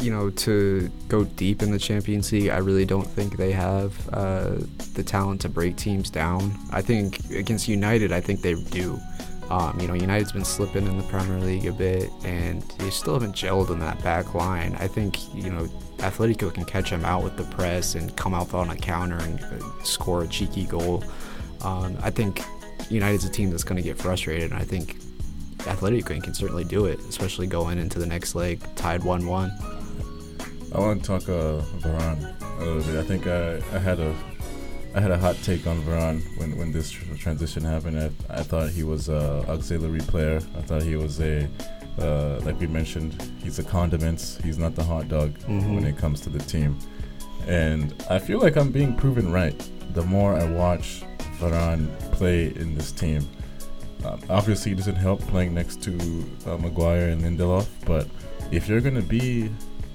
You 0.00 0.10
know, 0.10 0.30
to 0.30 0.90
go 1.08 1.24
deep 1.24 1.62
in 1.62 1.70
the 1.70 1.78
Champions 1.78 2.32
League, 2.32 2.50
I 2.50 2.58
really 2.58 2.84
don't 2.84 3.06
think 3.06 3.36
they 3.36 3.52
have 3.52 4.08
uh, 4.12 4.56
the 4.94 5.02
talent 5.04 5.40
to 5.42 5.48
break 5.48 5.76
teams 5.76 6.10
down. 6.10 6.54
I 6.70 6.82
think 6.82 7.30
against 7.30 7.68
United, 7.68 8.12
I 8.12 8.20
think 8.20 8.42
they 8.42 8.54
do. 8.54 8.98
Um, 9.50 9.78
you 9.78 9.86
know, 9.86 9.94
United's 9.94 10.32
been 10.32 10.44
slipping 10.44 10.86
in 10.86 10.96
the 10.96 11.04
Premier 11.04 11.38
League 11.38 11.66
a 11.66 11.72
bit, 11.72 12.10
and 12.24 12.62
they 12.78 12.90
still 12.90 13.14
haven't 13.14 13.34
gelled 13.34 13.70
in 13.70 13.78
that 13.80 14.02
back 14.02 14.34
line. 14.34 14.74
I 14.80 14.88
think, 14.88 15.34
you 15.34 15.50
know, 15.50 15.66
Atletico 15.98 16.52
can 16.52 16.64
catch 16.64 16.90
them 16.90 17.04
out 17.04 17.22
with 17.22 17.36
the 17.36 17.44
press 17.44 17.94
and 17.94 18.16
come 18.16 18.34
out 18.34 18.54
on 18.54 18.70
a 18.70 18.76
counter 18.76 19.18
and 19.18 19.40
uh, 19.42 19.82
score 19.82 20.22
a 20.22 20.28
cheeky 20.28 20.64
goal. 20.64 21.04
Um, 21.62 21.96
I 22.02 22.10
think 22.10 22.42
United's 22.90 23.24
a 23.24 23.30
team 23.30 23.50
that's 23.50 23.64
going 23.64 23.76
to 23.76 23.82
get 23.82 23.98
frustrated, 23.98 24.50
and 24.50 24.60
I 24.60 24.64
think 24.64 24.96
Atletico 25.58 26.22
can 26.22 26.34
certainly 26.34 26.64
do 26.64 26.86
it, 26.86 26.98
especially 27.00 27.46
going 27.46 27.78
into 27.78 27.98
the 27.98 28.06
next 28.06 28.34
leg 28.34 28.60
tied 28.76 29.02
1 29.02 29.26
1. 29.26 29.73
I 30.74 30.78
want 30.80 31.00
to 31.02 31.06
talk 31.06 31.28
uh, 31.28 31.62
Varane 31.78 32.58
a 32.58 32.64
little 32.64 32.82
bit. 32.82 32.96
I 32.96 33.04
think 33.04 33.28
I, 33.28 33.56
I 33.74 33.78
had 33.78 34.00
a 34.00 34.12
I 34.94 35.00
had 35.00 35.12
a 35.12 35.18
hot 35.18 35.36
take 35.42 35.66
on 35.66 35.80
Varane 35.82 36.22
when, 36.38 36.56
when 36.56 36.72
this 36.72 36.90
tr- 36.90 37.14
transition 37.14 37.64
happened. 37.64 37.98
I, 37.98 38.10
I 38.38 38.42
thought 38.42 38.70
he 38.70 38.82
was 38.82 39.08
a 39.08 39.44
auxiliary 39.48 40.00
player. 40.00 40.40
I 40.56 40.62
thought 40.62 40.82
he 40.82 40.96
was 40.96 41.20
a 41.20 41.48
uh, 41.98 42.40
like 42.44 42.58
we 42.58 42.66
mentioned, 42.66 43.14
he's 43.42 43.60
a 43.60 43.62
condiments. 43.62 44.38
He's 44.42 44.58
not 44.58 44.74
the 44.74 44.82
hot 44.82 45.08
dog 45.08 45.38
mm-hmm. 45.40 45.76
when 45.76 45.84
it 45.84 45.96
comes 45.96 46.20
to 46.22 46.30
the 46.30 46.40
team. 46.40 46.76
And 47.46 47.94
I 48.10 48.18
feel 48.18 48.40
like 48.40 48.56
I'm 48.56 48.72
being 48.72 48.96
proven 48.96 49.30
right. 49.30 49.56
The 49.92 50.02
more 50.02 50.34
I 50.34 50.44
watch 50.50 51.02
Varane 51.38 51.88
play 52.10 52.46
in 52.46 52.74
this 52.74 52.90
team, 52.90 53.28
um, 54.04 54.20
obviously 54.28 54.72
it 54.72 54.76
doesn't 54.76 54.96
help 54.96 55.20
playing 55.20 55.54
next 55.54 55.82
to 55.84 55.92
uh, 56.46 56.56
Maguire 56.56 57.10
and 57.10 57.22
Lindelof. 57.22 57.68
But 57.86 58.08
if 58.50 58.68
you're 58.68 58.80
gonna 58.80 59.02
be 59.02 59.50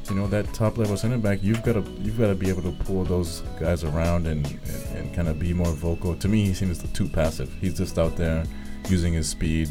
you 0.10 0.16
know 0.16 0.28
that 0.28 0.52
top 0.54 0.78
level 0.78 0.98
center 0.98 1.18
back, 1.18 1.40
you've 1.42 1.64
got 1.64 1.74
to 1.74 1.84
you've 2.02 2.18
got 2.18 2.28
to 2.28 2.36
be 2.36 2.50
able 2.50 2.62
to 2.64 2.72
pull 2.72 3.04
those 3.04 3.42
guys 3.60 3.84
around 3.84 4.28
and, 4.28 4.46
and, 4.46 4.98
and 4.98 5.16
kind 5.16 5.28
of 5.28 5.40
be 5.40 5.54
more 5.54 5.72
vocal. 5.72 6.16
To 6.16 6.28
me, 6.28 6.46
he 6.46 6.54
seems 6.54 6.82
too 6.94 7.08
passive. 7.08 7.52
He's 7.62 7.78
just 7.78 7.98
out 8.00 8.16
there 8.16 8.44
using 8.88 9.14
his 9.14 9.30
speed 9.30 9.70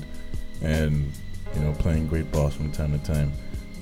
and 0.62 1.12
you 1.54 1.60
know 1.60 1.72
playing 1.74 2.08
great 2.08 2.30
balls 2.30 2.54
from 2.54 2.70
time 2.72 2.98
to 2.98 3.04
time. 3.04 3.32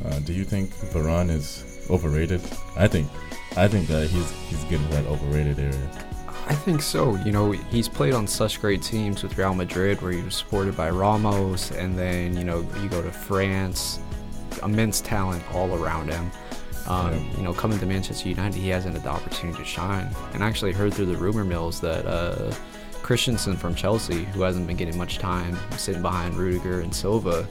Uh, 0.05 0.19
do 0.21 0.33
you 0.33 0.45
think 0.45 0.71
Varane 0.93 1.31
is 1.31 1.87
overrated? 1.91 2.41
I 2.77 2.89
think 2.89 3.09
I 3.57 3.69
think 3.69 3.89
that 3.89 4.09
he's 4.09 4.31
he's 4.49 4.65
getting 4.65 4.89
that 4.91 5.07
overrated 5.07 5.59
area. 5.59 6.07
I 6.49 6.55
think 6.55 6.81
so. 6.81 7.17
You 7.17 7.33
know, 7.33 7.51
he's 7.51 7.89
played 7.89 8.15
on 8.15 8.29
such 8.29 8.61
great 8.61 8.81
teams 8.81 9.25
with 9.25 9.37
Real 9.37 9.53
Madrid, 9.53 10.01
where 10.01 10.13
he 10.13 10.23
was 10.23 10.37
supported 10.37 10.77
by 10.77 10.91
Ramos, 10.91 11.73
and 11.73 11.99
then 11.99 12.37
you 12.37 12.45
know 12.45 12.61
you 12.81 12.89
go 12.89 13.03
to 13.03 13.11
France, 13.11 13.99
immense 14.59 15.01
talent 15.01 15.43
all 15.55 15.75
around 15.75 16.09
him. 16.11 16.31
Um, 16.87 17.29
you 17.37 17.43
know, 17.43 17.53
coming 17.53 17.79
to 17.81 17.87
Manchester 17.87 18.29
United, 18.29 18.57
he 18.57 18.69
hasn't 18.69 18.95
had 18.95 19.03
the 19.03 19.09
opportunity 19.09 19.59
to 19.59 19.65
shine. 19.65 20.09
And 20.35 20.45
I 20.45 20.49
actually 20.49 20.73
heard 20.73 20.95
through 20.95 21.07
the 21.07 21.17
rumor 21.17 21.45
mills 21.45 21.81
that 21.81 22.07
uh, 22.07 22.53
Christensen 23.03 23.57
from 23.57 23.75
Chelsea, 23.75 24.25
who 24.25 24.43
hasn't 24.43 24.67
been 24.67 24.77
getting 24.77 24.97
much 24.97 25.19
time, 25.19 25.59
sitting 25.73 26.03
behind 26.03 26.37
Rudiger 26.37 26.81
and 26.81 26.95
Silva, 26.95 27.47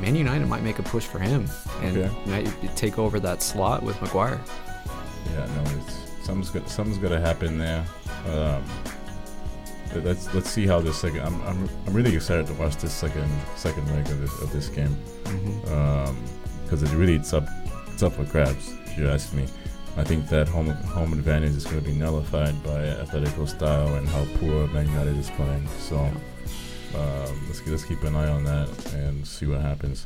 Man 0.00 0.14
United 0.14 0.46
might 0.46 0.62
make 0.62 0.78
a 0.78 0.82
push 0.82 1.04
for 1.04 1.18
him 1.18 1.48
and 1.82 1.98
okay. 1.98 2.30
might 2.30 2.76
take 2.76 2.98
over 2.98 3.20
that 3.20 3.42
slot 3.42 3.82
with 3.82 4.00
Maguire. 4.00 4.40
Yeah, 5.32 5.46
no, 5.46 5.62
it's 5.78 6.24
something's 6.24 6.50
good. 6.50 6.68
Something's 6.68 6.98
gonna 6.98 7.20
happen 7.20 7.58
there. 7.58 7.84
Um, 8.28 8.64
let's 9.96 10.32
let's 10.34 10.50
see 10.50 10.66
how 10.66 10.80
this 10.80 10.98
second. 10.98 11.20
I'm, 11.20 11.40
I'm 11.42 11.68
I'm 11.86 11.94
really 11.94 12.14
excited 12.14 12.46
to 12.46 12.54
watch 12.54 12.76
this 12.76 12.92
second 12.92 13.28
second 13.56 13.86
leg 13.92 14.06
of 14.08 14.20
this 14.20 14.40
of 14.40 14.52
this 14.52 14.68
game 14.68 14.96
because 15.24 15.34
mm-hmm. 15.34 16.74
um, 16.74 16.84
it 16.84 16.92
really 16.92 17.14
it's 17.14 17.32
up 17.32 17.46
it's 17.88 18.02
up 18.02 18.12
for 18.14 18.24
grabs, 18.24 18.72
if 18.86 18.98
you 18.98 19.08
ask 19.08 19.32
me. 19.32 19.46
I 19.96 20.04
think 20.04 20.28
that 20.28 20.48
home 20.48 20.68
home 20.68 21.12
advantage 21.12 21.56
is 21.56 21.64
going 21.64 21.82
to 21.82 21.90
be 21.90 21.94
nullified 21.94 22.62
by 22.62 22.86
Atletico 22.86 23.48
style 23.48 23.96
and 23.96 24.08
how 24.08 24.24
poor 24.36 24.66
Man 24.68 24.86
United 24.86 25.16
is 25.16 25.30
playing. 25.30 25.66
So 25.78 25.96
um, 25.96 27.46
let's 27.46 27.66
let's 27.66 27.84
keep 27.84 28.02
an 28.04 28.14
eye 28.16 28.28
on 28.28 28.44
that 28.44 28.94
and 28.94 29.26
see 29.26 29.46
what 29.46 29.60
happens. 29.60 30.04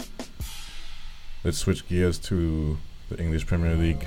Let's 1.44 1.58
switch 1.58 1.86
gears 1.86 2.18
to 2.20 2.78
the 3.10 3.18
English 3.18 3.46
Premier 3.46 3.74
League, 3.74 4.06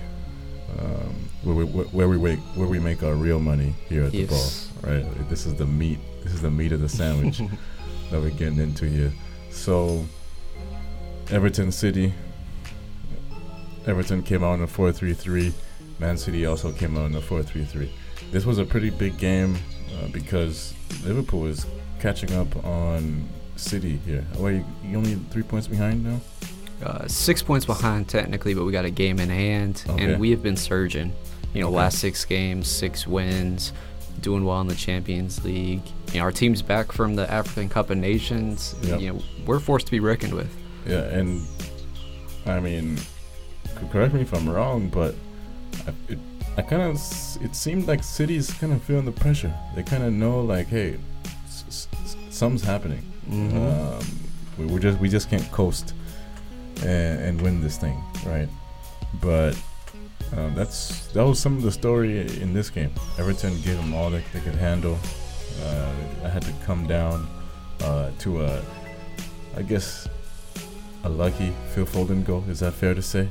um, 0.80 1.30
where 1.44 1.56
we 1.56 1.66
where 1.66 2.10
we 2.10 2.18
make 2.18 2.40
where 2.56 2.68
we 2.68 2.80
make 2.80 3.04
our 3.04 3.14
real 3.14 3.40
money 3.40 3.76
here 3.88 4.04
at 4.04 4.14
yes. 4.14 4.28
the 4.28 4.36
ball. 4.36 4.67
Right, 4.82 5.30
this 5.30 5.46
is 5.46 5.56
the 5.56 5.66
meat. 5.66 6.00
This 6.24 6.34
is 6.34 6.42
the 6.42 6.52
meat 6.52 6.72
of 6.72 6.82
the 6.82 6.90
sandwich 6.90 7.38
that 8.12 8.22
we're 8.22 8.30
getting 8.32 8.60
into 8.60 8.86
here. 8.86 9.12
So, 9.52 10.06
Everton 11.30 11.72
City 11.72 12.14
Everton 13.88 14.22
came 14.22 14.44
out 14.44 14.56
in 14.56 14.64
a 14.64 14.68
4 14.68 14.92
3 14.92 15.14
3. 15.14 15.54
Man 16.00 16.18
City 16.18 16.46
also 16.46 16.72
came 16.72 16.98
out 16.98 17.06
in 17.06 17.16
a 17.16 17.22
4 17.22 17.42
3 17.42 17.64
3. 17.64 17.92
This 18.32 18.46
was 18.46 18.58
a 18.58 18.66
pretty 18.66 18.90
big 18.90 19.18
game 19.18 19.56
uh, 19.98 20.08
because 20.10 20.74
Liverpool 21.04 21.46
is 21.46 21.66
catching 22.00 22.34
up 22.34 22.54
on 22.66 23.28
City 23.56 23.98
here. 24.06 24.26
Wait, 24.38 24.64
you 24.84 24.98
only 24.98 25.16
three 25.32 25.42
points 25.42 25.68
behind 25.68 26.04
now? 26.04 26.20
Uh, 26.84 27.08
six 27.08 27.42
points 27.42 27.66
behind 27.66 28.08
technically, 28.08 28.54
but 28.54 28.66
we 28.66 28.72
got 28.72 28.86
a 28.86 28.92
game 28.92 29.20
in 29.20 29.30
hand, 29.30 29.84
okay. 29.90 30.04
and 30.04 30.20
we 30.20 30.30
have 30.32 30.44
been 30.44 30.58
surging. 30.58 31.14
You 31.54 31.62
know, 31.62 31.70
okay. 31.70 31.78
last 31.78 32.00
six 32.00 32.26
games, 32.26 32.68
six 32.68 33.08
wins, 33.08 33.72
doing 34.22 34.44
well 34.46 34.62
in 34.62 34.68
the 34.68 34.76
Champions 34.76 35.44
League. 35.44 35.82
You 36.14 36.20
know, 36.20 36.22
our 36.22 36.32
team's 36.32 36.62
back 36.62 36.92
from 36.92 37.16
the 37.16 37.30
African 37.32 37.70
Cup 37.70 37.90
of 37.90 37.98
Nations. 37.98 38.76
Yep. 38.82 39.02
You 39.02 39.14
know, 39.14 39.20
we're 39.46 39.60
forced 39.60 39.86
to 39.88 39.92
be 39.92 40.00
reckoned 40.00 40.34
with. 40.34 40.54
Yeah, 40.86 41.04
and 41.04 41.46
I 42.46 42.60
mean, 42.60 42.98
correct 43.92 44.14
me 44.14 44.22
if 44.22 44.34
I'm 44.34 44.50
wrong, 44.50 44.90
but 44.90 45.16
I, 45.86 45.94
it, 46.12 46.20
I 46.58 46.62
kind 46.62 46.82
of 46.82 46.96
it 47.42 47.56
seemed 47.56 47.88
like 47.88 48.04
City's 48.04 48.52
kind 48.54 48.74
of 48.74 48.82
feeling 48.84 49.06
the 49.06 49.12
pressure. 49.12 49.54
They 49.76 49.84
kind 49.84 50.04
of 50.04 50.14
know 50.14 50.42
like, 50.42 50.68
hey, 50.68 50.98
s- 51.46 51.88
s- 52.04 52.16
something's 52.30 52.64
happening. 52.64 53.04
Mm-hmm. 53.30 53.58
Um, 53.58 54.20
we, 54.58 54.74
we 54.74 54.80
just 54.80 55.00
we 55.00 55.10
just 55.10 55.30
can't 55.30 55.50
coast 55.52 55.94
and, 56.84 57.20
and 57.22 57.42
win 57.42 57.62
this 57.62 57.78
thing, 57.78 58.02
right? 58.26 58.48
But 59.22 59.60
um, 60.36 60.54
that's 60.56 61.08
that 61.08 61.24
was 61.24 61.40
some 61.40 61.56
of 61.58 61.64
the 61.64 61.72
story 61.72 62.20
in 62.42 62.54
this 62.54 62.70
game. 62.70 62.92
Everton 63.18 63.54
gave 63.62 63.78
them 63.78 63.94
all 63.94 64.10
they, 64.10 64.24
they 64.34 64.40
could 64.40 64.56
handle. 64.56 64.98
Uh, 65.64 65.92
I 66.24 66.30
had 66.30 66.42
to 66.44 66.54
come 66.66 66.86
down 66.88 67.28
uh, 67.82 68.12
to 68.20 68.44
a, 68.44 68.62
I 69.56 69.62
guess, 69.62 70.08
a 71.04 71.10
lucky 71.10 71.54
Phil 71.74 71.86
Foden 71.86 72.26
goal. 72.26 72.44
Is 72.50 72.60
that 72.60 72.74
fair 72.74 72.94
to 72.94 73.02
say? 73.02 73.28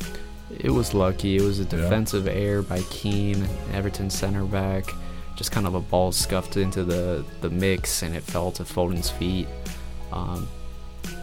It 0.60 0.70
was 0.70 0.94
lucky. 0.94 1.36
It 1.36 1.42
was 1.42 1.58
a 1.58 1.64
defensive 1.64 2.26
yeah. 2.26 2.32
error 2.32 2.62
by 2.62 2.80
Keane, 2.90 3.46
Everton 3.72 4.10
center 4.10 4.44
back. 4.44 4.84
Just 5.34 5.52
kind 5.52 5.66
of 5.66 5.74
a 5.74 5.80
ball 5.80 6.12
scuffed 6.12 6.56
into 6.56 6.82
the, 6.84 7.24
the 7.40 7.50
mix 7.50 8.02
and 8.02 8.16
it 8.16 8.22
fell 8.22 8.50
to 8.52 8.62
Foden's 8.62 9.10
feet. 9.10 9.48
Um, 10.12 10.48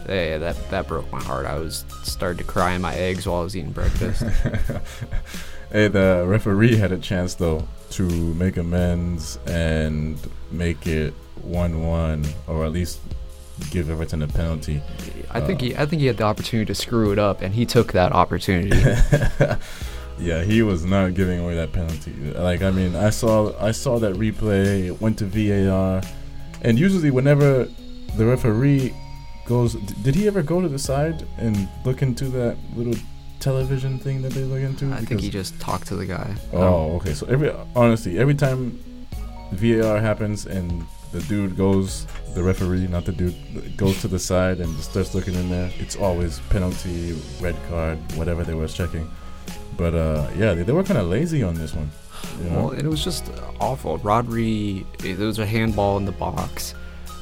yeah, 0.08 0.38
that 0.38 0.70
that 0.70 0.86
broke 0.88 1.10
my 1.12 1.22
heart. 1.22 1.46
I 1.46 1.58
was 1.58 1.84
started 2.02 2.38
to 2.38 2.44
cry 2.44 2.72
in 2.72 2.82
my 2.82 2.94
eggs 2.94 3.26
while 3.26 3.40
I 3.40 3.44
was 3.44 3.56
eating 3.56 3.72
breakfast. 3.72 4.22
hey, 5.72 5.88
the 5.88 6.24
referee 6.26 6.76
had 6.76 6.92
a 6.92 6.98
chance 6.98 7.34
though 7.34 7.66
to 7.90 8.02
make 8.34 8.56
amends 8.56 9.38
and 9.46 10.18
make 10.50 10.86
it 10.86 11.14
one-one, 11.42 12.24
or 12.46 12.64
at 12.64 12.72
least 12.72 13.00
give 13.70 13.88
Everton 13.90 14.22
a 14.22 14.26
penalty. 14.28 14.82
I 15.30 15.40
think 15.40 15.60
Uh, 15.60 15.64
he 15.64 15.76
I 15.76 15.86
think 15.86 16.00
he 16.00 16.06
had 16.06 16.16
the 16.16 16.24
opportunity 16.24 16.66
to 16.66 16.74
screw 16.74 17.12
it 17.12 17.18
up, 17.18 17.40
and 17.40 17.54
he 17.54 17.64
took 17.66 17.92
that 17.92 18.12
opportunity. 18.12 18.76
yeah, 20.18 20.42
he 20.42 20.62
was 20.62 20.84
not 20.84 21.14
giving 21.14 21.40
away 21.40 21.54
that 21.56 21.72
penalty. 21.72 22.12
Like 22.34 22.62
I 22.62 22.70
mean, 22.70 22.94
I 22.96 23.10
saw 23.10 23.52
I 23.60 23.72
saw 23.72 23.98
that 24.00 24.14
replay. 24.14 24.86
It 24.86 25.00
went 25.00 25.18
to 25.18 25.24
VAR, 25.26 26.02
and 26.62 26.78
usually 26.78 27.10
whenever 27.10 27.68
the 28.16 28.26
referee 28.26 28.94
goes, 29.46 29.74
d- 29.74 29.94
did 30.02 30.14
he 30.14 30.26
ever 30.26 30.42
go 30.42 30.60
to 30.60 30.68
the 30.68 30.78
side 30.78 31.26
and 31.38 31.68
look 31.84 32.02
into 32.02 32.26
that 32.26 32.56
little 32.74 32.94
television 33.40 33.98
thing 33.98 34.22
that 34.22 34.32
they 34.32 34.44
look 34.44 34.60
into? 34.60 34.92
I 34.92 35.00
think 35.04 35.20
he 35.20 35.30
just 35.30 35.58
talked 35.60 35.86
to 35.88 35.96
the 35.96 36.06
guy. 36.06 36.34
Oh, 36.52 36.96
okay. 36.96 37.14
So 37.14 37.26
every 37.26 37.52
honestly, 37.76 38.18
every 38.18 38.34
time 38.34 38.78
VAR 39.52 40.00
happens 40.00 40.46
and 40.46 40.84
the 41.12 41.20
dude 41.22 41.56
goes, 41.56 42.06
the 42.34 42.42
referee, 42.42 42.88
not 42.88 43.04
the 43.04 43.12
dude, 43.12 43.76
goes 43.76 44.00
to 44.00 44.08
the 44.08 44.18
side 44.18 44.60
and 44.60 44.76
starts 44.80 45.14
looking 45.14 45.34
in 45.34 45.48
there, 45.48 45.70
it's 45.78 45.94
always 45.94 46.40
penalty, 46.50 47.16
red 47.40 47.56
card, 47.68 47.98
whatever 48.16 48.42
they 48.42 48.54
were 48.54 48.66
checking. 48.66 49.08
But 49.76 49.94
uh, 49.94 50.28
yeah, 50.36 50.54
they, 50.54 50.62
they 50.64 50.72
were 50.72 50.82
kind 50.82 50.98
of 50.98 51.06
lazy 51.06 51.42
on 51.42 51.54
this 51.54 51.74
one. 51.74 51.90
You 52.42 52.50
know? 52.50 52.56
Well, 52.56 52.70
it 52.72 52.84
was 52.86 53.04
just 53.04 53.30
awful. 53.60 53.98
Rodri, 53.98 54.84
there 54.98 55.26
was 55.26 55.38
a 55.38 55.46
handball 55.46 55.96
in 55.98 56.04
the 56.04 56.12
box. 56.12 56.74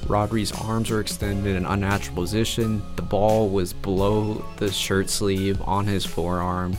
Rodri's 0.09 0.53
arms 0.53 0.91
were 0.91 1.01
extended 1.01 1.51
in 1.51 1.57
an 1.57 1.67
unnatural 1.67 2.17
position. 2.17 2.83
The 2.97 3.03
ball 3.03 3.49
was 3.49 3.73
below 3.73 4.45
the 4.57 4.71
shirt 4.71 5.09
sleeve 5.09 5.61
on 5.63 5.87
his 5.87 6.05
forearm. 6.05 6.77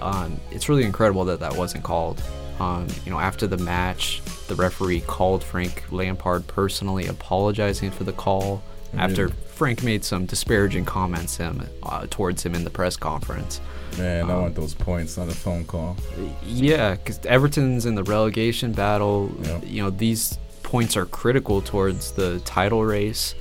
Um, 0.00 0.40
it's 0.50 0.68
really 0.68 0.84
incredible 0.84 1.24
that 1.26 1.40
that 1.40 1.56
wasn't 1.56 1.84
called. 1.84 2.22
Um, 2.58 2.86
you 3.04 3.10
know, 3.10 3.18
after 3.18 3.46
the 3.46 3.56
match, 3.56 4.22
the 4.48 4.54
referee 4.54 5.00
called 5.02 5.42
Frank 5.42 5.84
Lampard 5.90 6.46
personally, 6.46 7.06
apologizing 7.06 7.90
for 7.90 8.04
the 8.04 8.12
call. 8.12 8.62
After 8.94 9.28
Frank 9.28 9.82
made 9.82 10.04
some 10.04 10.26
disparaging 10.26 10.84
comments 10.84 11.36
him 11.36 11.66
uh, 11.82 12.06
towards 12.10 12.42
him 12.42 12.54
in 12.54 12.62
the 12.62 12.70
press 12.70 12.96
conference. 12.96 13.60
Man, 13.96 14.28
I 14.28 14.34
um, 14.34 14.42
want 14.42 14.54
those 14.54 14.74
points, 14.74 15.16
on 15.18 15.28
a 15.28 15.32
phone 15.32 15.64
call. 15.64 15.96
Yeah, 16.44 16.94
because 16.94 17.18
Everton's 17.24 17.86
in 17.86 17.94
the 17.94 18.04
relegation 18.04 18.72
battle. 18.72 19.34
Yeah. 19.40 19.60
You 19.62 19.82
know, 19.82 19.90
these 19.90 20.38
points 20.72 20.96
are 20.96 21.04
critical 21.04 21.60
towards 21.60 22.12
the 22.12 22.40
title 22.46 22.82
race. 22.82 23.34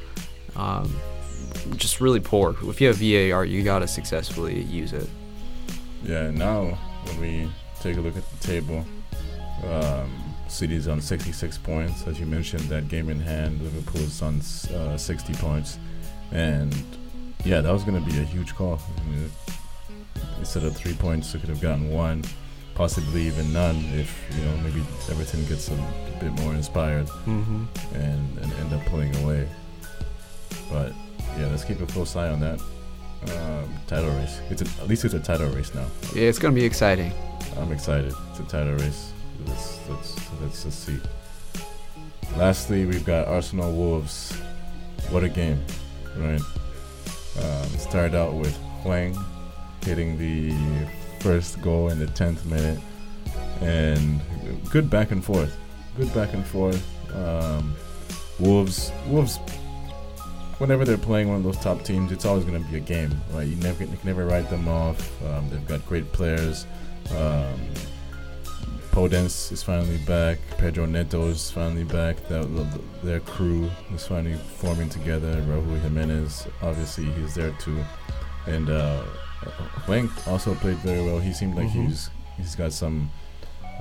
Um, 0.57 0.93
just 1.77 2.01
really 2.01 2.19
poor. 2.19 2.53
If 2.63 2.81
you 2.81 2.87
have 2.87 2.97
VAR, 2.97 3.45
you 3.45 3.63
got 3.63 3.79
to 3.79 3.87
successfully 3.87 4.63
use 4.63 4.91
it. 4.91 5.09
Yeah, 6.03 6.29
now 6.29 6.77
when 7.05 7.21
we 7.21 7.49
take 7.79 7.95
a 7.95 8.01
look 8.01 8.17
at 8.17 8.29
the 8.29 8.45
table, 8.45 8.85
um, 9.63 10.11
City's 10.49 10.89
on 10.89 10.99
66 10.99 11.57
points. 11.59 12.05
As 12.05 12.19
you 12.19 12.25
mentioned, 12.25 12.63
that 12.63 12.89
game 12.89 13.09
in 13.09 13.21
hand, 13.21 13.61
Liverpool 13.61 14.01
is 14.01 14.21
on 14.21 14.41
uh, 14.75 14.97
60 14.97 15.33
points. 15.35 15.79
And 16.33 16.75
yeah, 17.45 17.61
that 17.61 17.71
was 17.71 17.85
to 17.85 18.11
be 18.11 18.19
a 18.19 18.25
huge 18.25 18.53
call. 18.55 18.77
I 18.97 19.09
mean, 19.09 19.31
instead 20.37 20.65
of 20.65 20.75
three 20.75 20.95
points, 20.95 21.31
they 21.31 21.39
could 21.39 21.47
have 21.47 21.61
gotten 21.61 21.91
one, 21.91 22.25
possibly 22.81 23.27
even 23.27 23.53
none 23.53 23.75
if, 23.93 24.09
you 24.35 24.43
know, 24.43 24.57
maybe 24.63 24.81
Everton 25.07 25.45
gets 25.45 25.69
a, 25.69 25.75
bit 26.19 26.31
more 26.41 26.55
inspired 26.55 27.05
Mm-hmm. 27.27 27.65
and, 27.93 28.37
and 28.39 28.53
end 28.53 28.73
up 28.73 28.83
pulling 28.87 29.15
away. 29.17 29.47
But 30.71 30.91
yeah, 31.37 31.45
let's 31.51 31.63
keep 31.63 31.79
a 31.79 31.85
close 31.85 32.15
eye 32.15 32.29
on 32.29 32.39
that. 32.39 32.59
Um, 33.37 33.69
title 33.85 34.09
race. 34.09 34.41
It's 34.49 34.63
a, 34.63 34.81
at 34.81 34.87
least 34.87 35.05
it's 35.05 35.13
a 35.13 35.19
title 35.19 35.49
race 35.49 35.75
now. 35.75 35.85
Yeah, 36.15 36.23
it's 36.23 36.39
to 36.39 36.51
be 36.51 36.65
exciting. 36.65 37.13
I'm 37.57 37.71
excited. 37.71 38.15
It's 38.31 38.39
a 38.39 38.43
title 38.45 38.73
race. 38.73 39.13
Let's 39.45 39.79
let's 39.87 40.15
let's 40.41 40.63
just 40.63 40.83
see. 40.83 40.99
Lastly, 42.35 42.85
we've 42.87 43.05
got 43.05 43.27
Arsenal 43.27 43.71
Wolves. 43.71 44.33
What 45.11 45.23
a 45.23 45.29
game, 45.29 45.63
right? 46.17 46.41
Um, 47.43 47.69
started 47.77 48.15
out 48.15 48.33
with 48.33 48.55
Hwang 48.83 49.15
hitting 49.83 50.17
the 50.17 50.51
first 51.21 51.61
goal 51.61 51.89
in 51.89 51.99
the 51.99 52.07
10th 52.07 52.45
minute, 52.45 52.79
and 53.61 54.19
good 54.69 54.89
back 54.89 55.11
and 55.11 55.23
forth. 55.23 55.55
Good 55.97 56.13
back 56.13 56.33
and 56.33 56.45
forth. 56.45 56.83
Um, 57.15 57.75
Wolves, 58.39 58.91
Wolves. 59.07 59.37
Whenever 60.57 60.85
they're 60.85 60.97
playing 60.97 61.27
one 61.27 61.37
of 61.37 61.43
those 61.43 61.57
top 61.57 61.83
teams, 61.83 62.11
it's 62.11 62.25
always 62.25 62.45
going 62.45 62.63
to 62.63 62.69
be 62.69 62.77
a 62.77 62.79
game, 62.79 63.11
right? 63.33 63.47
You 63.47 63.55
never, 63.57 63.83
you 63.83 63.97
can 63.97 64.05
never 64.05 64.25
write 64.25 64.49
them 64.49 64.67
off. 64.67 64.99
Um, 65.23 65.49
they've 65.49 65.67
got 65.67 65.85
great 65.87 66.11
players. 66.11 66.67
Um, 67.15 67.59
Podence 68.91 69.51
is 69.51 69.63
finally 69.63 69.97
back. 69.99 70.37
Pedro 70.57 70.85
Neto 70.85 71.27
is 71.27 71.49
finally 71.49 71.85
back. 71.85 72.17
That, 72.27 72.81
their 73.01 73.21
crew 73.21 73.71
is 73.93 74.05
finally 74.05 74.37
forming 74.57 74.89
together. 74.89 75.41
Raúl 75.47 75.79
Jimenez, 75.81 76.47
obviously, 76.61 77.05
he's 77.05 77.33
there 77.33 77.51
too. 77.59 77.83
And 78.47 78.69
uh, 78.69 79.03
Hwang 79.85 80.09
also 80.27 80.53
played 80.55 80.77
very 80.77 81.03
well. 81.03 81.19
He 81.19 81.33
seemed 81.33 81.55
like 81.55 81.67
Mhm. 81.69 81.87
he's 81.87 82.09
he's 82.37 82.55
got 82.55 82.71
some 82.73 83.09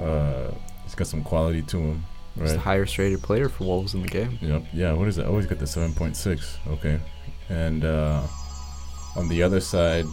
uh, 0.01 0.51
he's 0.85 0.95
got 0.95 1.07
some 1.07 1.23
quality 1.23 1.63
to 1.63 1.79
him, 1.79 2.05
He's 2.39 2.51
the 2.51 2.57
right? 2.57 2.65
highest 2.65 2.97
rated 2.99 3.23
player 3.23 3.49
for 3.49 3.65
Wolves 3.65 3.95
in 3.95 4.03
the 4.03 4.09
game. 4.09 4.39
Yep. 4.41 4.65
Yeah. 4.73 4.93
What 4.93 5.09
is 5.09 5.17
that? 5.17 5.27
Oh, 5.27 5.37
he's 5.37 5.47
got 5.47 5.59
the 5.59 5.67
seven 5.67 5.93
point 5.95 6.17
six. 6.17 6.57
Okay. 6.69 6.99
And 7.51 7.85
uh, 7.85 8.23
on 9.17 9.29
the 9.29 9.43
other 9.43 9.61
side, 9.61 10.07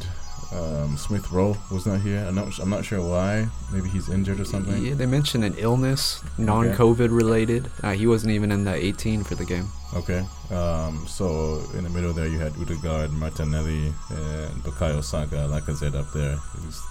um, 0.54 0.96
Smith 0.98 1.30
Rowe 1.32 1.58
was 1.72 1.86
not 1.86 2.00
here. 2.02 2.24
I'm 2.28 2.36
not. 2.36 2.58
I'm 2.60 2.70
not 2.70 2.86
sure 2.86 3.02
why. 3.02 3.48
Maybe 3.72 3.90
he's 3.90 4.08
injured 4.10 4.40
or 4.40 4.46
something. 4.46 4.84
Yeah, 4.86 4.94
they 4.94 5.06
mentioned 5.06 5.44
an 5.44 5.56
illness, 5.58 6.24
non 6.38 6.68
COVID 6.74 7.10
related. 7.16 7.70
Uh, 7.84 7.92
he 7.92 8.08
wasn't 8.08 8.32
even 8.32 8.52
in 8.52 8.64
the 8.64 8.74
18 8.74 9.24
for 9.24 9.36
the 9.36 9.46
game. 9.46 9.68
Okay. 9.94 10.26
Um, 10.52 11.06
so 11.08 11.62
in 11.74 11.84
the 11.84 11.90
middle 11.90 12.14
there, 12.14 12.28
you 12.28 12.40
had 12.40 12.54
Odegaard, 12.58 13.12
Martinelli, 13.12 13.88
and 14.10 14.64
Bukayo 14.64 15.04
Saka, 15.04 15.36
Lacazette 15.50 15.96
up 15.96 16.12
there. 16.14 16.38
He's 16.64 16.82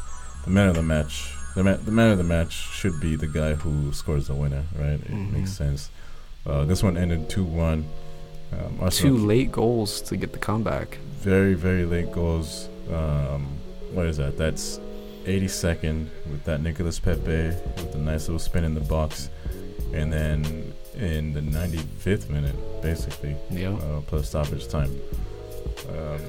the 0.45 0.51
man 0.51 0.69
of 0.69 0.75
the 0.75 0.83
match. 0.83 1.33
The 1.55 1.65
man, 1.65 1.83
the 1.85 1.91
man 1.93 2.11
of 2.11 2.19
the 2.19 2.25
match 2.25 2.53
should 2.53 3.01
be 3.01 3.17
the 3.17 3.27
guy 3.27 3.55
who 3.55 3.91
scores 3.95 4.27
the 4.27 4.35
winner, 4.35 4.65
right? 4.79 5.01
It 5.01 5.11
Mhm. 5.11 5.33
makes 5.33 5.53
sense. 5.53 5.89
Uh, 6.45 6.65
this 6.67 6.83
one 6.83 6.97
ended 6.99 7.31
two 7.31 7.45
one. 7.45 7.87
Um, 8.53 8.89
Two 8.91 9.17
late 9.17 9.51
goals 9.51 10.01
to 10.03 10.17
get 10.17 10.33
the 10.33 10.39
comeback. 10.39 10.99
very 11.23 11.55
very 11.55 11.85
late 11.85 12.13
goals. 12.13 12.69
Um, 12.93 13.47
what 13.93 14.07
is 14.07 14.17
that? 14.19 14.37
That's 14.37 14.79
82nd 15.25 16.07
with 16.31 16.45
that 16.45 16.61
Nicolas 16.63 16.99
Pepe 16.99 17.21
with 17.49 17.95
a 17.95 17.99
nice 17.99 18.29
little 18.29 18.39
spin 18.39 18.65
in 18.65 18.75
the 18.75 18.81
box, 18.81 19.29
and 19.93 20.13
then 20.13 20.73
in 20.95 21.33
the 21.33 21.41
95th 21.41 22.29
minute, 22.31 22.55
basically, 22.83 23.37
Yeah. 23.51 23.75
uh, 23.75 24.01
plus 24.07 24.29
stoppage 24.29 24.69
time. 24.69 24.91
Um, 25.89 26.21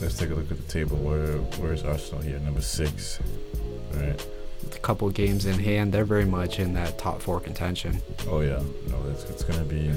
let's 0.00 0.16
take 0.18 0.30
a 0.30 0.34
look 0.34 0.50
at 0.50 0.56
the 0.56 0.72
table. 0.72 0.96
Where 0.96 1.36
where's 1.60 1.82
Arsenal 1.84 2.22
here? 2.22 2.38
Number 2.40 2.60
six. 2.60 3.18
All 3.94 4.00
right. 4.00 4.26
With 4.62 4.76
a 4.76 4.80
couple 4.80 5.08
games 5.10 5.46
in 5.46 5.58
hand, 5.58 5.92
they're 5.92 6.04
very 6.04 6.24
much 6.24 6.58
in 6.58 6.74
that 6.74 6.98
top 6.98 7.20
four 7.22 7.38
contention. 7.40 8.00
Oh 8.28 8.40
yeah. 8.40 8.62
No, 8.88 8.96
it's 9.10 9.24
it's 9.24 9.44
gonna 9.44 9.64
be. 9.64 9.90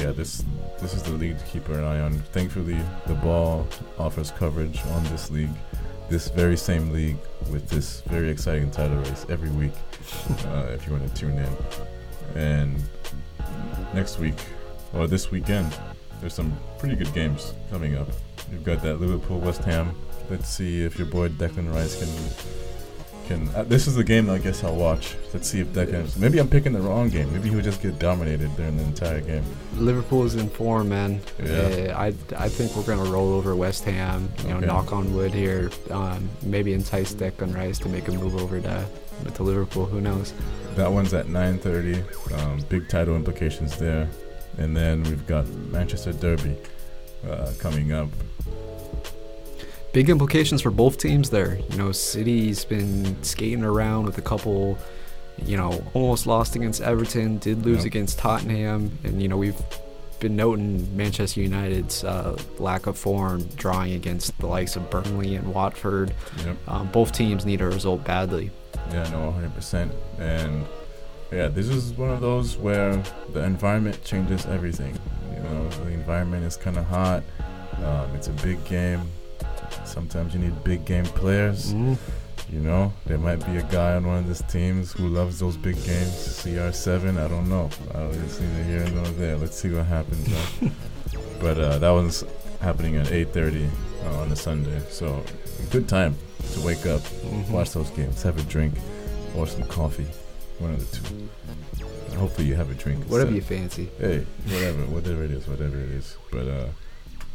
Yeah, 0.00 0.12
this 0.12 0.42
this 0.80 0.94
is 0.94 1.02
the 1.02 1.12
league 1.12 1.38
to 1.38 1.44
keep 1.44 1.68
an 1.68 1.84
eye 1.84 2.00
on. 2.00 2.14
Thankfully, 2.32 2.78
the 3.06 3.12
ball 3.12 3.68
offers 3.98 4.30
coverage 4.30 4.80
on 4.92 5.04
this 5.04 5.30
league, 5.30 5.50
this 6.08 6.28
very 6.28 6.56
same 6.56 6.90
league 6.90 7.18
with 7.52 7.68
this 7.68 8.00
very 8.06 8.30
exciting 8.30 8.70
title 8.70 8.96
race 8.96 9.26
every 9.28 9.50
week. 9.50 9.74
uh, 10.46 10.68
if 10.70 10.86
you 10.86 10.94
want 10.94 11.06
to 11.06 11.14
tune 11.14 11.36
in, 11.36 11.56
and 12.34 12.82
next 13.92 14.18
week 14.18 14.38
or 14.94 15.06
this 15.06 15.30
weekend, 15.30 15.78
there's 16.22 16.32
some 16.32 16.58
pretty 16.78 16.96
good 16.96 17.12
games 17.12 17.52
coming 17.70 17.96
up. 17.96 18.08
You've 18.50 18.64
got 18.64 18.80
that 18.80 19.02
Liverpool 19.02 19.38
West 19.38 19.62
Ham. 19.64 19.94
Let's 20.30 20.48
see 20.48 20.82
if 20.82 20.98
your 20.98 21.08
boy 21.08 21.28
Declan 21.28 21.74
Rice 21.74 21.98
can 22.00 22.08
can. 23.30 23.48
Uh, 23.54 23.62
this 23.64 23.86
is 23.86 23.94
the 23.94 24.04
game 24.04 24.26
that 24.26 24.34
I 24.34 24.38
guess 24.38 24.64
I'll 24.64 24.74
watch. 24.76 25.14
Let's 25.32 25.48
see 25.48 25.60
if 25.60 25.68
Declan. 25.68 26.16
Maybe 26.18 26.38
I'm 26.38 26.48
picking 26.48 26.72
the 26.72 26.80
wrong 26.80 27.08
game. 27.08 27.32
Maybe 27.32 27.48
he'll 27.48 27.60
just 27.62 27.80
get 27.82 27.98
dominated 27.98 28.54
during 28.56 28.76
the 28.76 28.82
entire 28.82 29.20
game. 29.20 29.44
Liverpool 29.76 30.24
is 30.24 30.34
in 30.34 30.48
form, 30.50 30.88
man. 30.88 31.20
Yeah. 31.42 31.50
Uh, 31.94 31.98
I 31.98 32.06
I 32.36 32.48
think 32.48 32.74
we're 32.76 32.82
gonna 32.94 33.10
roll 33.10 33.32
over 33.32 33.54
West 33.54 33.84
Ham. 33.84 34.28
You 34.42 34.48
know, 34.50 34.56
Okay. 34.58 34.66
knock 34.66 34.92
on 34.92 35.14
wood 35.14 35.32
here. 35.32 35.70
Um, 35.90 36.28
maybe 36.42 36.72
entice 36.74 37.14
Declan 37.14 37.54
Rice 37.54 37.78
to 37.80 37.88
make 37.88 38.08
a 38.08 38.12
move 38.12 38.36
over 38.36 38.60
to 38.60 38.84
to 39.34 39.42
Liverpool. 39.42 39.86
Who 39.86 40.00
knows? 40.00 40.32
That 40.76 40.90
one's 40.92 41.14
at 41.14 41.26
9:30. 41.28 42.02
Um, 42.38 42.60
big 42.68 42.88
title 42.88 43.14
implications 43.16 43.76
there, 43.76 44.08
and 44.58 44.76
then 44.76 45.02
we've 45.04 45.26
got 45.26 45.46
Manchester 45.70 46.12
Derby 46.12 46.56
uh, 47.28 47.52
coming 47.58 47.92
up. 47.92 48.08
Big 49.92 50.08
implications 50.08 50.62
for 50.62 50.70
both 50.70 50.98
teams 50.98 51.30
there. 51.30 51.58
You 51.70 51.76
know, 51.76 51.90
City's 51.92 52.64
been 52.64 53.20
skating 53.22 53.64
around 53.64 54.04
with 54.04 54.18
a 54.18 54.22
couple. 54.22 54.78
You 55.44 55.56
know, 55.56 55.82
almost 55.94 56.26
lost 56.26 56.54
against 56.54 56.82
Everton, 56.82 57.38
did 57.38 57.64
lose 57.64 57.78
Yep. 57.78 57.86
against 57.86 58.18
Tottenham, 58.18 58.96
and 59.04 59.22
you 59.22 59.26
know 59.28 59.38
we've 59.38 59.60
been 60.20 60.36
noting 60.36 60.94
Manchester 60.94 61.40
United's 61.40 62.04
uh, 62.04 62.36
lack 62.58 62.86
of 62.86 62.98
form, 62.98 63.44
drawing 63.56 63.94
against 63.94 64.36
the 64.38 64.46
likes 64.46 64.76
of 64.76 64.90
Burnley 64.90 65.34
and 65.36 65.52
Watford. 65.54 66.12
Yep. 66.44 66.56
Um, 66.68 66.88
both 66.92 67.12
teams 67.12 67.46
need 67.46 67.62
a 67.62 67.66
result 67.66 68.04
badly. 68.04 68.50
Yeah, 68.92 69.08
no, 69.10 69.34
100%. 69.56 69.90
And 70.18 70.66
yeah, 71.32 71.48
this 71.48 71.68
is 71.68 71.92
one 71.94 72.10
of 72.10 72.20
those 72.20 72.58
where 72.58 73.02
the 73.32 73.42
environment 73.42 74.04
changes 74.04 74.44
everything. 74.46 74.98
You 75.34 75.42
know, 75.42 75.68
the 75.70 75.88
environment 75.92 76.44
is 76.44 76.56
kind 76.58 76.76
of 76.76 76.84
hot. 76.84 77.22
Um, 77.82 78.14
it's 78.14 78.28
a 78.28 78.32
big 78.32 78.62
game. 78.66 79.00
Sometimes 79.84 80.34
you 80.34 80.40
need 80.40 80.62
big 80.64 80.84
game 80.84 81.04
players. 81.04 81.72
Mhm. 81.74 81.96
You 82.52 82.60
know, 82.60 82.92
there 83.06 83.18
might 83.18 83.44
be 83.46 83.56
a 83.58 83.62
guy 83.62 83.94
on 83.94 84.06
one 84.06 84.18
of 84.18 84.26
these 84.26 84.42
teams 84.48 84.90
who 84.92 85.06
loves 85.08 85.38
those 85.38 85.56
big 85.56 85.76
games. 85.84 86.10
CR7, 86.42 87.16
I 87.18 87.28
don't 87.28 87.48
know. 87.48 87.70
Uh, 87.94 88.08
it's 88.24 88.40
neither 88.40 88.64
here 88.64 88.88
nor 88.92 89.06
there. 89.14 89.36
Let's 89.36 89.56
see 89.56 89.70
what 89.70 89.86
happens. 89.86 90.28
Right? 90.28 90.72
but 91.40 91.58
uh, 91.58 91.78
that 91.78 91.90
was 91.90 92.24
happening 92.60 92.96
at 92.96 93.06
8:30 93.12 93.68
uh, 94.04 94.20
on 94.22 94.32
a 94.32 94.36
Sunday, 94.36 94.80
so 94.90 95.22
good 95.70 95.88
time 95.88 96.16
to 96.54 96.60
wake 96.62 96.86
up, 96.86 97.00
Mhm. 97.02 97.50
watch 97.50 97.70
those 97.72 97.90
games, 97.90 98.22
have 98.22 98.38
a 98.38 98.42
drink, 98.42 98.74
or 99.36 99.46
some 99.46 99.62
coffee, 99.64 100.06
one 100.58 100.72
of 100.74 100.80
the 100.90 100.96
two. 100.96 101.28
Hopefully, 102.16 102.48
you 102.48 102.54
have 102.56 102.70
a 102.70 102.74
drink. 102.74 103.04
Whatever 103.08 103.30
instead. 103.30 103.54
you 103.54 103.60
fancy. 103.60 103.88
Hey, 103.98 104.26
whatever, 104.48 104.82
whatever 104.86 105.22
it 105.24 105.30
is, 105.30 105.46
whatever 105.46 105.76
it 105.78 105.90
is. 105.90 106.16
But 106.32 106.48
uh, 106.48 106.66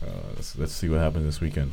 uh, 0.05 0.09
let's, 0.35 0.57
let's 0.57 0.73
see 0.73 0.89
what 0.89 0.99
happens 0.99 1.25
this 1.25 1.39
weekend. 1.39 1.71